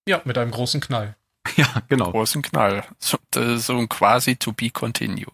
[0.07, 1.15] Ja, mit einem großen Knall.
[1.57, 2.11] Ja, genau.
[2.11, 2.85] Großen Knall.
[2.99, 5.31] So, das ist so ein quasi to be continued.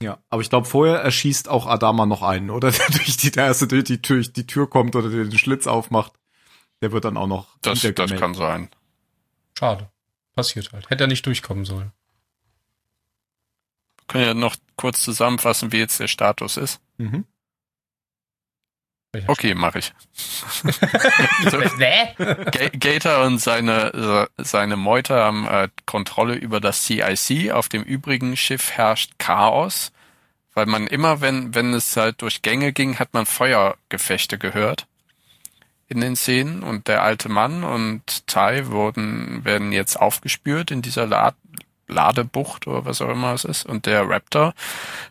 [0.00, 2.70] Ja, aber ich glaube, vorher erschießt auch Adama noch einen, oder?
[2.72, 5.66] Der durch die, der erste durch die Tür, durch die Tür kommt oder den Schlitz
[5.66, 6.12] aufmacht.
[6.82, 8.68] Der wird dann auch noch Das, das kann sein.
[9.58, 9.90] Schade.
[10.34, 10.90] Passiert halt.
[10.90, 11.92] Hätte er nicht durchkommen sollen.
[13.96, 16.80] Wir können ja noch kurz zusammenfassen, wie jetzt der Status ist.
[16.98, 17.24] Mhm.
[19.26, 19.92] Okay, mache ich.
[21.50, 21.58] so,
[22.78, 27.52] Gator und seine, seine Meute haben äh, Kontrolle über das CIC.
[27.52, 29.92] Auf dem übrigen Schiff herrscht Chaos,
[30.54, 34.86] weil man immer, wenn, wenn es halt durch Gänge ging, hat man Feuergefechte gehört
[35.88, 41.06] in den Szenen und der alte Mann und Tai wurden, werden jetzt aufgespürt in dieser
[41.06, 41.34] La
[41.88, 44.54] Ladebucht oder was auch immer es ist und der Raptor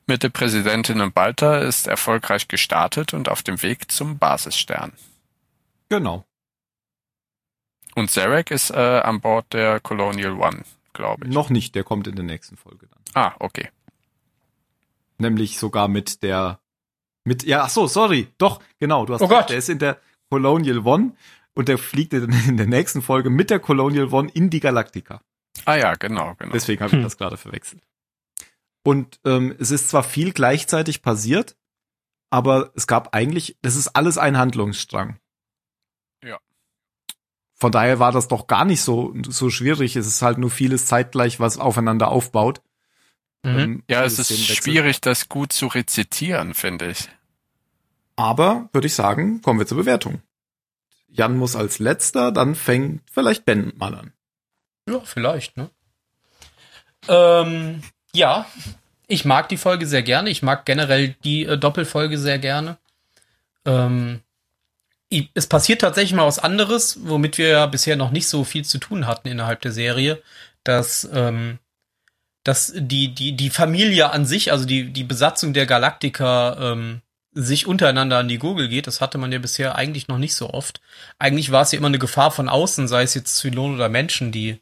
[0.08, 4.92] mit der Präsidentin und Balta ist erfolgreich gestartet und auf dem Weg zum Basisstern.
[5.90, 6.26] Genau.
[7.96, 10.64] Und Zarek ist äh, an Bord der Colonial One,
[10.94, 11.34] glaube ich.
[11.34, 13.24] Noch nicht, der kommt in der nächsten Folge dann.
[13.24, 13.70] Ah, okay.
[15.18, 16.60] Nämlich sogar mit der,
[17.24, 19.50] mit, ja, ach so, sorry, doch, genau, du hast Oh Gott.
[19.50, 19.98] der ist in der
[20.30, 21.14] Colonial One
[21.54, 25.22] und der fliegt in in der nächsten Folge mit der Colonial One in die Galactica.
[25.64, 26.52] Ah ja, genau, genau.
[26.52, 27.04] Deswegen habe ich Hm.
[27.04, 27.82] das gerade verwechselt.
[28.84, 31.56] Und ähm, es ist zwar viel gleichzeitig passiert,
[32.30, 35.18] aber es gab eigentlich, das ist alles ein Handlungsstrang.
[36.24, 36.38] Ja.
[37.54, 39.96] Von daher war das doch gar nicht so, so schwierig.
[39.96, 42.62] Es ist halt nur vieles zeitgleich, was aufeinander aufbaut.
[43.44, 43.58] Mhm.
[43.60, 47.10] Ähm, ja, es ist schwierig, das gut zu rezitieren, finde ich.
[48.16, 50.22] Aber würde ich sagen, kommen wir zur Bewertung.
[51.08, 54.14] Jan muss als letzter, dann fängt vielleicht Ben mal an.
[54.88, 55.70] Ja, vielleicht, ne?
[57.08, 57.82] Ähm,
[58.14, 58.46] ja,
[59.08, 60.30] ich mag die Folge sehr gerne.
[60.30, 62.78] Ich mag generell die äh, Doppelfolge sehr gerne.
[63.66, 64.22] Ähm,
[65.34, 68.80] es passiert tatsächlich mal was anderes, womit wir ja bisher noch nicht so viel zu
[68.80, 70.22] tun hatten innerhalb der Serie,
[70.64, 71.60] dass, ähm,
[72.44, 77.02] dass die, die, die Familie an sich, also die, die Besatzung der Galaktiker, ähm,
[77.38, 78.88] sich untereinander an die Gurgel geht.
[78.88, 80.82] Das hatte man ja bisher eigentlich noch nicht so oft.
[81.20, 84.32] Eigentlich war es ja immer eine Gefahr von außen, sei es jetzt Zylonen oder Menschen,
[84.32, 84.62] die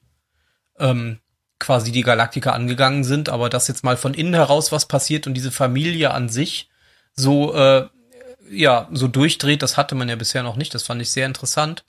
[0.84, 1.20] ähm,
[1.60, 5.34] quasi die Galaktiker angegangen sind, aber dass jetzt mal von innen heraus was passiert und
[5.34, 6.70] diese Familie an sich
[7.16, 7.88] so äh,
[8.52, 10.76] ja so durchdreht, das hatte man ja bisher noch nicht.
[10.76, 11.86] Das fand ich sehr interessant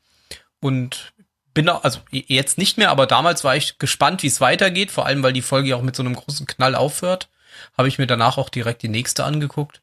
[0.61, 1.13] und
[1.53, 5.07] bin auch, also jetzt nicht mehr, aber damals war ich gespannt, wie es weitergeht, vor
[5.07, 7.29] allem weil die Folge ja auch mit so einem großen Knall aufhört.
[7.77, 9.81] Habe ich mir danach auch direkt die nächste angeguckt.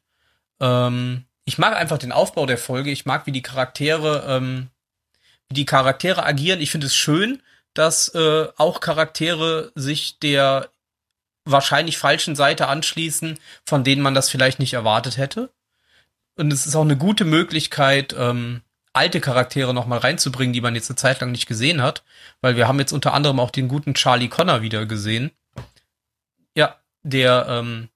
[0.60, 2.90] Ähm, ich mag einfach den Aufbau der Folge.
[2.90, 4.68] Ich mag, wie die Charaktere, ähm,
[5.48, 6.60] wie die Charaktere agieren.
[6.60, 7.42] Ich finde es schön,
[7.74, 10.68] dass äh, auch Charaktere sich der
[11.44, 15.50] wahrscheinlich falschen Seite anschließen, von denen man das vielleicht nicht erwartet hätte.
[16.36, 18.62] Und es ist auch eine gute Möglichkeit, ähm,
[18.92, 22.04] alte Charaktere noch mal reinzubringen, die man jetzt eine Zeit lang nicht gesehen hat,
[22.40, 25.30] weil wir haben jetzt unter anderem auch den guten Charlie Connor wieder gesehen.
[26.54, 27.88] Ja, der ähm,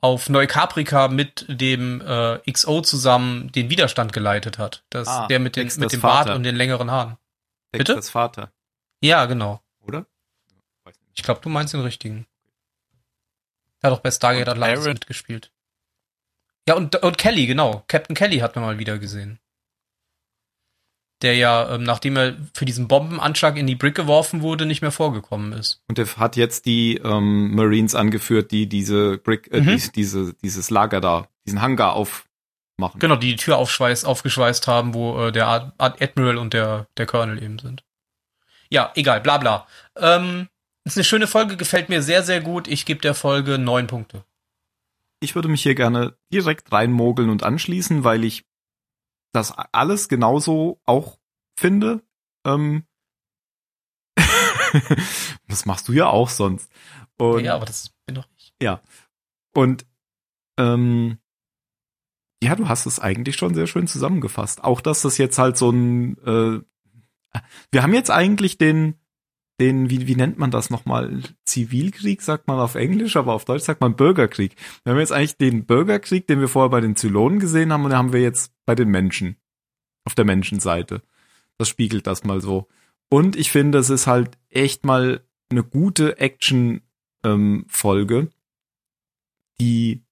[0.00, 4.84] auf Neukaprika mit dem äh, XO zusammen den Widerstand geleitet hat.
[4.90, 6.36] Das, Ah, der mit, den, mit dem Bart Vater.
[6.36, 7.16] und den längeren Haaren.
[7.72, 7.94] Bitte?
[7.94, 8.50] Das Vater,
[9.00, 9.60] Ja, genau.
[9.80, 10.06] oder?
[11.14, 12.26] Ich glaube, du meinst den richtigen.
[13.82, 14.92] Er hat auch bei Stargate Und Atlantis Aaron?
[14.94, 15.52] mitgespielt.
[16.68, 17.82] Ja, und, und Kelly, genau.
[17.88, 19.38] Captain Kelly hat man mal wieder gesehen.
[21.22, 24.90] Der ja, ähm, nachdem er für diesen Bombenanschlag in die Brick geworfen wurde, nicht mehr
[24.92, 25.82] vorgekommen ist.
[25.88, 29.66] Und der hat jetzt die ähm, Marines angeführt, die diese Brick, äh, Mhm.
[29.66, 32.98] dies, diese, dieses Lager da, diesen Hangar aufmachen.
[33.00, 35.72] Genau, die die Tür aufschweiß, aufgeschweißt haben, wo äh, der Ad
[36.02, 37.82] Admiral und der, der Colonel eben sind.
[38.70, 39.66] Ja, egal, bla bla.
[39.96, 40.48] Ähm,
[40.84, 42.68] ist eine schöne Folge, gefällt mir sehr, sehr gut.
[42.68, 44.24] Ich gebe der Folge neun Punkte.
[45.20, 48.46] Ich würde mich hier gerne direkt reinmogeln und anschließen, weil ich
[49.32, 51.18] das alles genauso auch
[51.58, 52.02] finde.
[52.46, 52.84] Ähm
[55.48, 56.70] das machst du ja auch sonst.
[57.18, 58.54] Und ja, aber das bin doch ich.
[58.62, 58.80] Ja.
[59.54, 59.84] Und
[60.58, 61.18] ähm,
[62.42, 64.64] ja, du hast es eigentlich schon sehr schön zusammengefasst.
[64.64, 66.60] Auch dass das jetzt halt so ein äh,
[67.70, 68.94] wir haben jetzt eigentlich den
[69.60, 71.22] den, wie, wie nennt man das nochmal?
[71.44, 74.56] Zivilkrieg sagt man auf Englisch, aber auf Deutsch sagt man Bürgerkrieg.
[74.82, 77.90] Wir haben jetzt eigentlich den Bürgerkrieg, den wir vorher bei den Zylonen gesehen haben, und
[77.90, 79.36] den haben wir jetzt bei den Menschen.
[80.06, 81.02] Auf der Menschenseite.
[81.58, 82.68] Das spiegelt das mal so.
[83.10, 88.30] Und ich finde, es ist halt echt mal eine gute Action-Folge, ähm,
[89.60, 90.02] die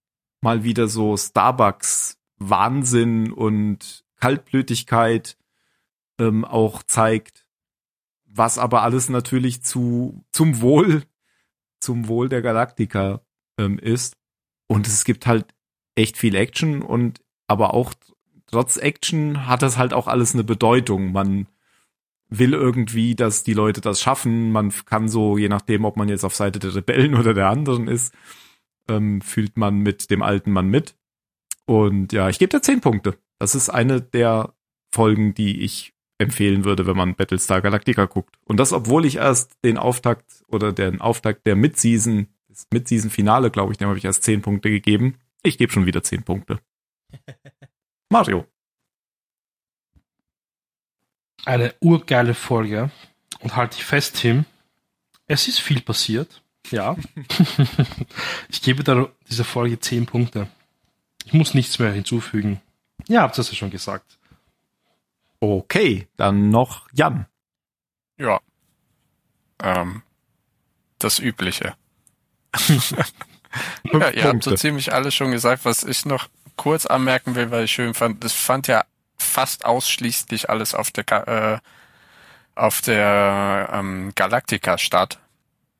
[0.42, 5.38] mal wieder so Starbucks Wahnsinn und Kaltblütigkeit
[6.18, 7.46] ähm, auch zeigt
[8.30, 11.02] was aber alles natürlich zu zum Wohl
[11.80, 13.20] zum Wohl der Galaktika
[13.58, 14.16] ähm, ist
[14.66, 15.54] und es gibt halt
[15.94, 17.94] echt viel Action und aber auch
[18.46, 21.12] trotz Action hat das halt auch alles eine Bedeutung.
[21.12, 21.46] Man
[22.28, 24.52] will irgendwie, dass die Leute das schaffen.
[24.52, 27.88] Man kann so, je nachdem, ob man jetzt auf Seite der Rebellen oder der anderen
[27.88, 28.14] ist,
[28.88, 30.94] ähm, fühlt man mit dem alten Mann mit.
[31.66, 33.18] Und ja, ich gebe da zehn Punkte.
[33.38, 34.54] Das ist eine der
[34.90, 38.36] Folgen, die ich empfehlen würde, wenn man Battlestar Galactica guckt.
[38.44, 43.72] Und das, obwohl ich erst den Auftakt oder den Auftakt der Mid-Season, das Mid-Season-Finale, glaube
[43.72, 45.16] ich, dem habe ich erst zehn Punkte gegeben.
[45.42, 46.60] Ich gebe schon wieder zehn Punkte.
[48.10, 48.46] Mario.
[51.44, 52.90] Eine urgeile Folge.
[53.40, 54.44] Und halte ich fest, Tim.
[55.26, 56.42] Es ist viel passiert.
[56.70, 56.96] Ja.
[58.48, 60.48] ich gebe da dieser Folge zehn Punkte.
[61.24, 62.60] Ich muss nichts mehr hinzufügen.
[63.06, 64.18] Ja, habt ihr es ja schon gesagt.
[65.40, 67.26] Okay, dann noch Jan.
[68.18, 68.40] Ja.
[69.62, 70.02] Ähm,
[70.98, 71.74] das Übliche.
[73.84, 77.64] ja, ihr habt so ziemlich alles schon gesagt, was ich noch kurz anmerken will, weil
[77.64, 78.24] ich schön fand.
[78.24, 78.84] Das fand ja
[79.16, 81.58] fast ausschließlich alles auf der äh,
[82.54, 85.20] auf der ähm, Galactica statt.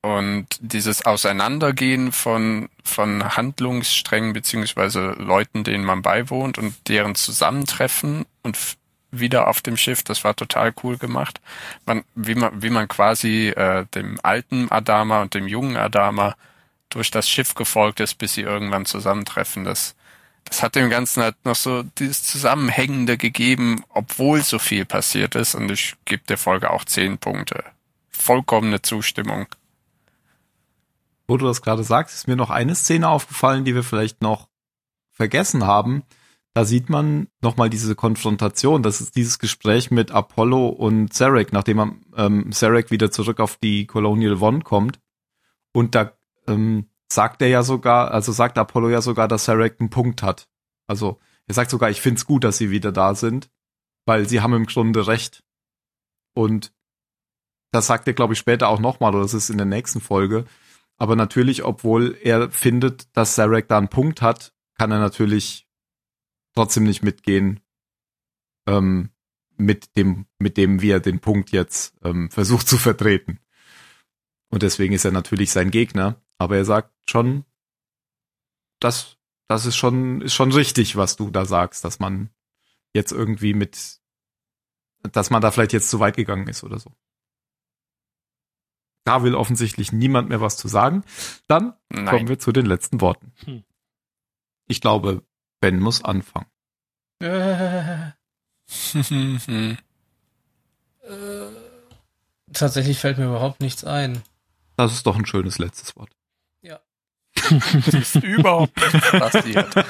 [0.01, 8.57] Und dieses Auseinandergehen von, von Handlungssträngen beziehungsweise Leuten, denen man beiwohnt und deren Zusammentreffen und
[9.11, 10.03] wieder auf dem Schiff.
[10.03, 11.41] Das war total cool gemacht.
[11.87, 16.37] Man, wie man, wie man quasi äh, dem alten Adama und dem jungen Adama
[16.91, 19.65] durch das Schiff gefolgt ist, bis sie irgendwann zusammentreffen.
[19.65, 19.95] Das,
[20.45, 25.55] das hat dem Ganzen halt noch so dieses Zusammenhängende gegeben, obwohl so viel passiert ist.
[25.55, 27.65] Und ich gebe der Folge auch zehn Punkte.
[28.11, 29.47] Vollkommene Zustimmung.
[31.27, 34.49] Wo du das gerade sagst, ist mir noch eine Szene aufgefallen, die wir vielleicht noch
[35.13, 36.05] vergessen haben
[36.59, 38.83] da sieht man nochmal diese Konfrontation.
[38.83, 43.87] Das ist dieses Gespräch mit Apollo und Zarek, nachdem ähm, Zarek wieder zurück auf die
[43.87, 44.99] Colonial One kommt.
[45.73, 49.89] Und da ähm, sagt er ja sogar, also sagt Apollo ja sogar, dass Zarek einen
[49.89, 50.49] Punkt hat.
[50.89, 53.49] Also er sagt sogar, ich find's gut, dass sie wieder da sind,
[54.05, 55.45] weil sie haben im Grunde recht.
[56.35, 56.73] Und
[57.71, 60.45] das sagt er, glaube ich, später auch nochmal, oder das ist in der nächsten Folge.
[60.97, 65.68] Aber natürlich, obwohl er findet, dass Zarek da einen Punkt hat, kann er natürlich
[66.55, 67.61] trotzdem nicht mitgehen
[68.67, 69.11] ähm,
[69.57, 73.41] mit dem, mit dem, wie er den Punkt jetzt ähm, versucht zu vertreten.
[74.51, 76.23] Und deswegen ist er natürlich sein Gegner.
[76.39, 77.45] Aber er sagt schon,
[78.81, 79.19] das,
[79.49, 82.31] das ist schon, ist schon richtig, was du da sagst, dass man
[82.95, 84.01] jetzt irgendwie mit,
[85.03, 86.93] dass man da vielleicht jetzt zu weit gegangen ist oder so.
[89.05, 91.03] Da will offensichtlich niemand mehr was zu sagen.
[91.49, 92.07] Dann Nein.
[92.07, 93.33] kommen wir zu den letzten Worten.
[93.45, 93.65] Hm.
[94.67, 95.25] Ich glaube,
[95.61, 96.47] Ben muss anfangen.
[97.21, 98.11] Äh.
[99.49, 99.77] äh,
[102.53, 104.23] tatsächlich fällt mir überhaupt nichts ein.
[104.77, 106.11] Das ist doch ein schönes letztes Wort.
[106.63, 106.79] Ja.
[107.87, 109.75] ist überhaupt nichts passiert.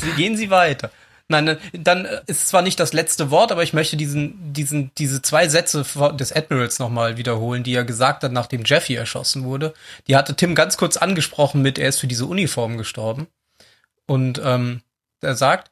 [0.00, 0.90] Sie gehen Sie weiter.
[1.28, 5.48] Nein, dann ist zwar nicht das letzte Wort, aber ich möchte diesen, diesen, diese zwei
[5.48, 5.84] Sätze
[6.14, 9.72] des Admirals nochmal wiederholen, die er gesagt hat, nachdem Jeffy erschossen wurde.
[10.08, 13.28] Die hatte Tim ganz kurz angesprochen mit, er ist für diese Uniform gestorben.
[14.06, 14.82] Und ähm,
[15.20, 15.70] er sagt,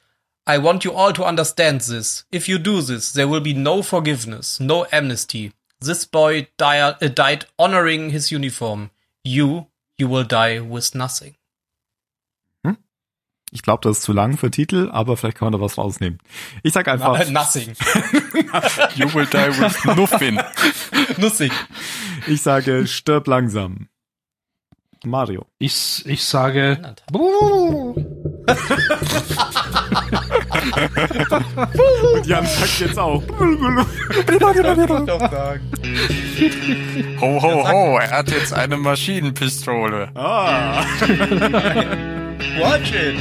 [0.48, 2.24] I want you all to understand this.
[2.32, 5.52] If you do this, there will be no forgiveness, no amnesty.
[5.80, 8.90] This boy died, uh, died honoring his uniform.
[9.22, 9.66] You,
[9.98, 11.34] you will die with nothing.
[12.64, 12.78] Hm?
[13.52, 16.18] Ich glaube, das ist zu lang für Titel, aber vielleicht kann man da was rausnehmen.
[16.62, 17.18] Ich sag einfach.
[17.28, 17.74] Na, nothing.
[18.96, 20.36] you will die with nothing.
[21.18, 21.52] nothing.
[22.26, 23.88] Ich sage, stirb langsam.
[25.04, 25.46] Mario.
[25.58, 26.94] Ich, ich sage.
[32.14, 33.22] Und Jan sagt jetzt auch.
[37.20, 40.10] ho, ho, ho, er hat jetzt eine Maschinenpistole.
[40.14, 40.82] Ah.
[42.58, 43.16] Watch it.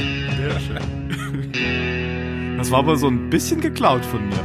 [2.58, 4.40] Das war aber so ein bisschen geklaut von mir.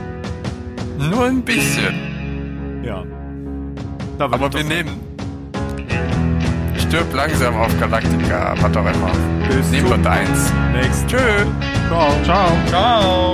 [1.10, 2.82] Nur ein bisschen.
[2.84, 3.04] Ja.
[4.20, 5.13] aber wir nehmen
[6.94, 9.12] stirb langsam auf Galactica, was auch immer.
[9.48, 10.54] Bis wir zum deins.
[10.74, 11.18] nächsten Tschö.
[11.88, 12.24] Ciao.
[12.24, 12.52] Ciao.
[12.68, 13.34] Ciao.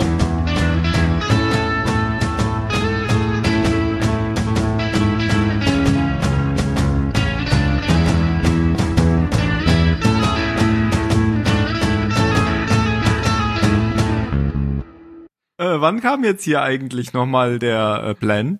[15.57, 18.60] Äh, wann kam jetzt hier eigentlich nochmal der äh, Plan?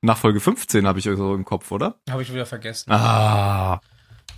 [0.00, 1.96] Nach Folge 15 habe ich so im Kopf, oder?
[2.08, 2.92] Habe ich wieder vergessen.
[2.92, 3.80] Ah.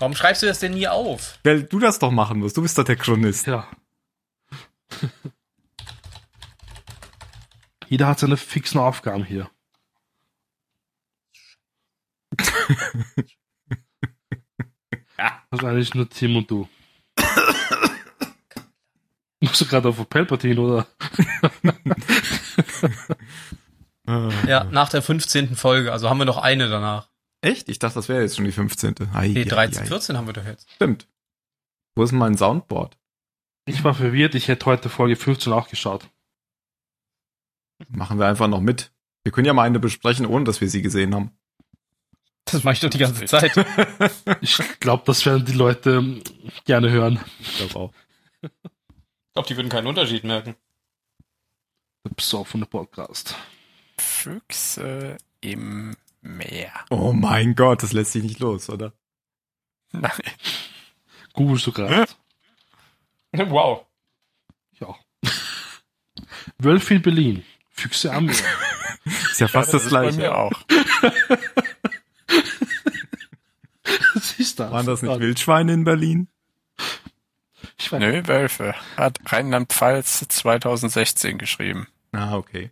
[0.00, 1.38] Warum schreibst du das denn nie auf?
[1.44, 2.56] Weil du das doch machen musst.
[2.56, 3.46] Du bist doch der Chronist.
[3.46, 3.68] Ja.
[7.86, 9.50] Jeder hat seine fixen Aufgaben hier.
[15.52, 16.66] Also eigentlich nur Tim und du.
[19.40, 20.86] Musst du gerade auf Palpatine, oder?
[24.46, 25.54] Ja, nach der 15.
[25.56, 25.92] Folge.
[25.92, 27.10] Also haben wir noch eine danach.
[27.42, 27.68] Echt?
[27.68, 28.94] Ich dachte, das wäre jetzt schon die 15.
[29.14, 29.86] Ei, Nee, ei, 13, ei.
[29.86, 30.70] 14 haben wir doch jetzt.
[30.72, 31.08] Stimmt.
[31.94, 32.96] Wo ist denn mein Soundboard?
[33.66, 36.08] Ich war verwirrt, ich hätte heute Folge 15 auch geschaut.
[37.88, 38.92] Machen wir einfach noch mit.
[39.22, 41.30] Wir können ja mal eine besprechen, ohne dass wir sie gesehen haben.
[42.46, 43.52] Das mache ich doch die ganze Zeit.
[44.40, 46.20] Ich glaube, das werden die Leute
[46.64, 47.20] gerne hören.
[47.38, 47.92] Ich glaube auch.
[48.42, 50.56] Ich glaube, die würden keinen Unterschied merken.
[52.04, 53.36] Der besoffene Podcast.
[53.98, 56.72] Füchse im Meer.
[56.90, 58.92] Oh mein Gott, das lässt sich nicht los, oder?
[59.92, 60.10] Nein.
[61.32, 62.06] Googlest du gerade?
[63.32, 63.86] Wow.
[64.78, 64.94] Ja.
[66.58, 67.44] Wölfe in Berlin.
[67.70, 68.34] Füchse am Meer.
[69.04, 70.18] Ist ja fast das, ist bei gleiche.
[70.18, 70.52] mir auch.
[74.14, 74.70] Was ist das?
[74.70, 76.28] Waren das nicht Wildschweine in Berlin?
[77.78, 78.74] Ich weiß Nö, Wölfe.
[78.96, 81.88] Hat Rheinland-Pfalz 2016 geschrieben.
[82.12, 82.70] Ah, okay.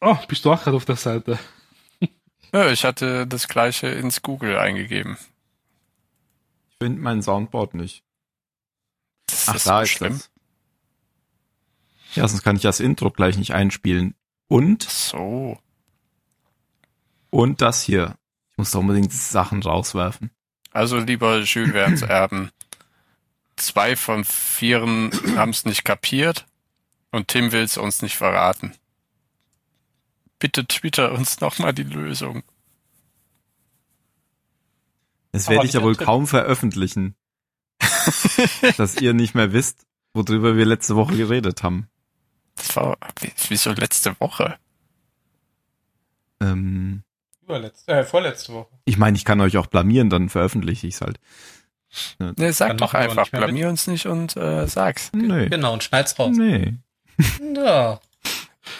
[0.00, 1.38] Oh, bist du auch gerade auf der Seite?
[2.52, 5.16] Nö, ich hatte das gleiche ins Google eingegeben.
[6.70, 8.02] Ich finde mein Soundboard nicht.
[9.26, 10.12] Das Ach, ist da so ist schlimm.
[10.12, 10.30] das.
[12.14, 14.14] Ja, sonst kann ich das Intro gleich nicht einspielen.
[14.48, 15.58] Und, So.
[17.30, 18.16] und das hier.
[18.52, 20.30] Ich muss da unbedingt Sachen rauswerfen.
[20.70, 22.50] Also lieber Jules Verne's Erben.
[23.56, 26.46] Zwei von vieren haben es nicht kapiert
[27.10, 28.74] und Tim will es uns nicht verraten.
[30.38, 32.42] Bitte twitter uns nochmal die Lösung.
[35.32, 37.14] Das Aber werde ich ja wohl kaum veröffentlichen.
[38.78, 41.88] dass ihr nicht mehr wisst, worüber wir letzte Woche geredet haben.
[42.56, 44.56] Das war wie- wieso letzte Woche?
[46.42, 46.48] Hm.
[46.48, 47.02] Ähm,
[47.42, 48.68] Überletzte, äh, vorletzte Woche.
[48.86, 51.18] ich meine, ich kann euch auch blamieren, dann veröffentliche ich es halt.
[52.18, 53.48] Ne, sag Dann doch einfach, nicht mehr mit.
[53.48, 55.10] blamier uns nicht und äh, sag's.
[55.14, 55.48] Nee.
[55.48, 56.36] Genau, und schneid's raus.
[56.36, 56.74] Nee.
[57.54, 58.00] Ja.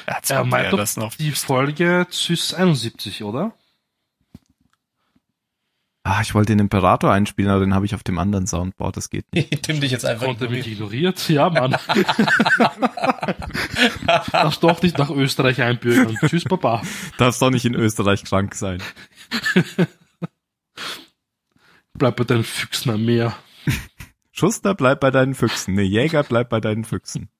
[0.07, 3.55] Als Er meint er doch das noch die Folge ZYS 71, oder?
[6.09, 8.97] Ah, ich wollte den Imperator einspielen, aber den habe ich auf dem anderen Soundboard.
[8.97, 9.63] Das geht nicht.
[9.65, 11.29] Tim dich jetzt einfach Konnte mich ignoriert.
[11.29, 11.73] Ja, Mann.
[14.31, 16.17] Darfst doch nicht nach Österreich einbürgern.
[16.25, 16.83] Tschüss, Papa.
[17.19, 18.81] Darfst doch nicht in Österreich krank sein.
[21.95, 23.35] Bleib bei deinen Füchsen am Meer.
[24.31, 25.75] Schuster, bleib bei deinen Füchsen.
[25.75, 27.31] Nee, Jäger, bleib bei deinen Füchsen.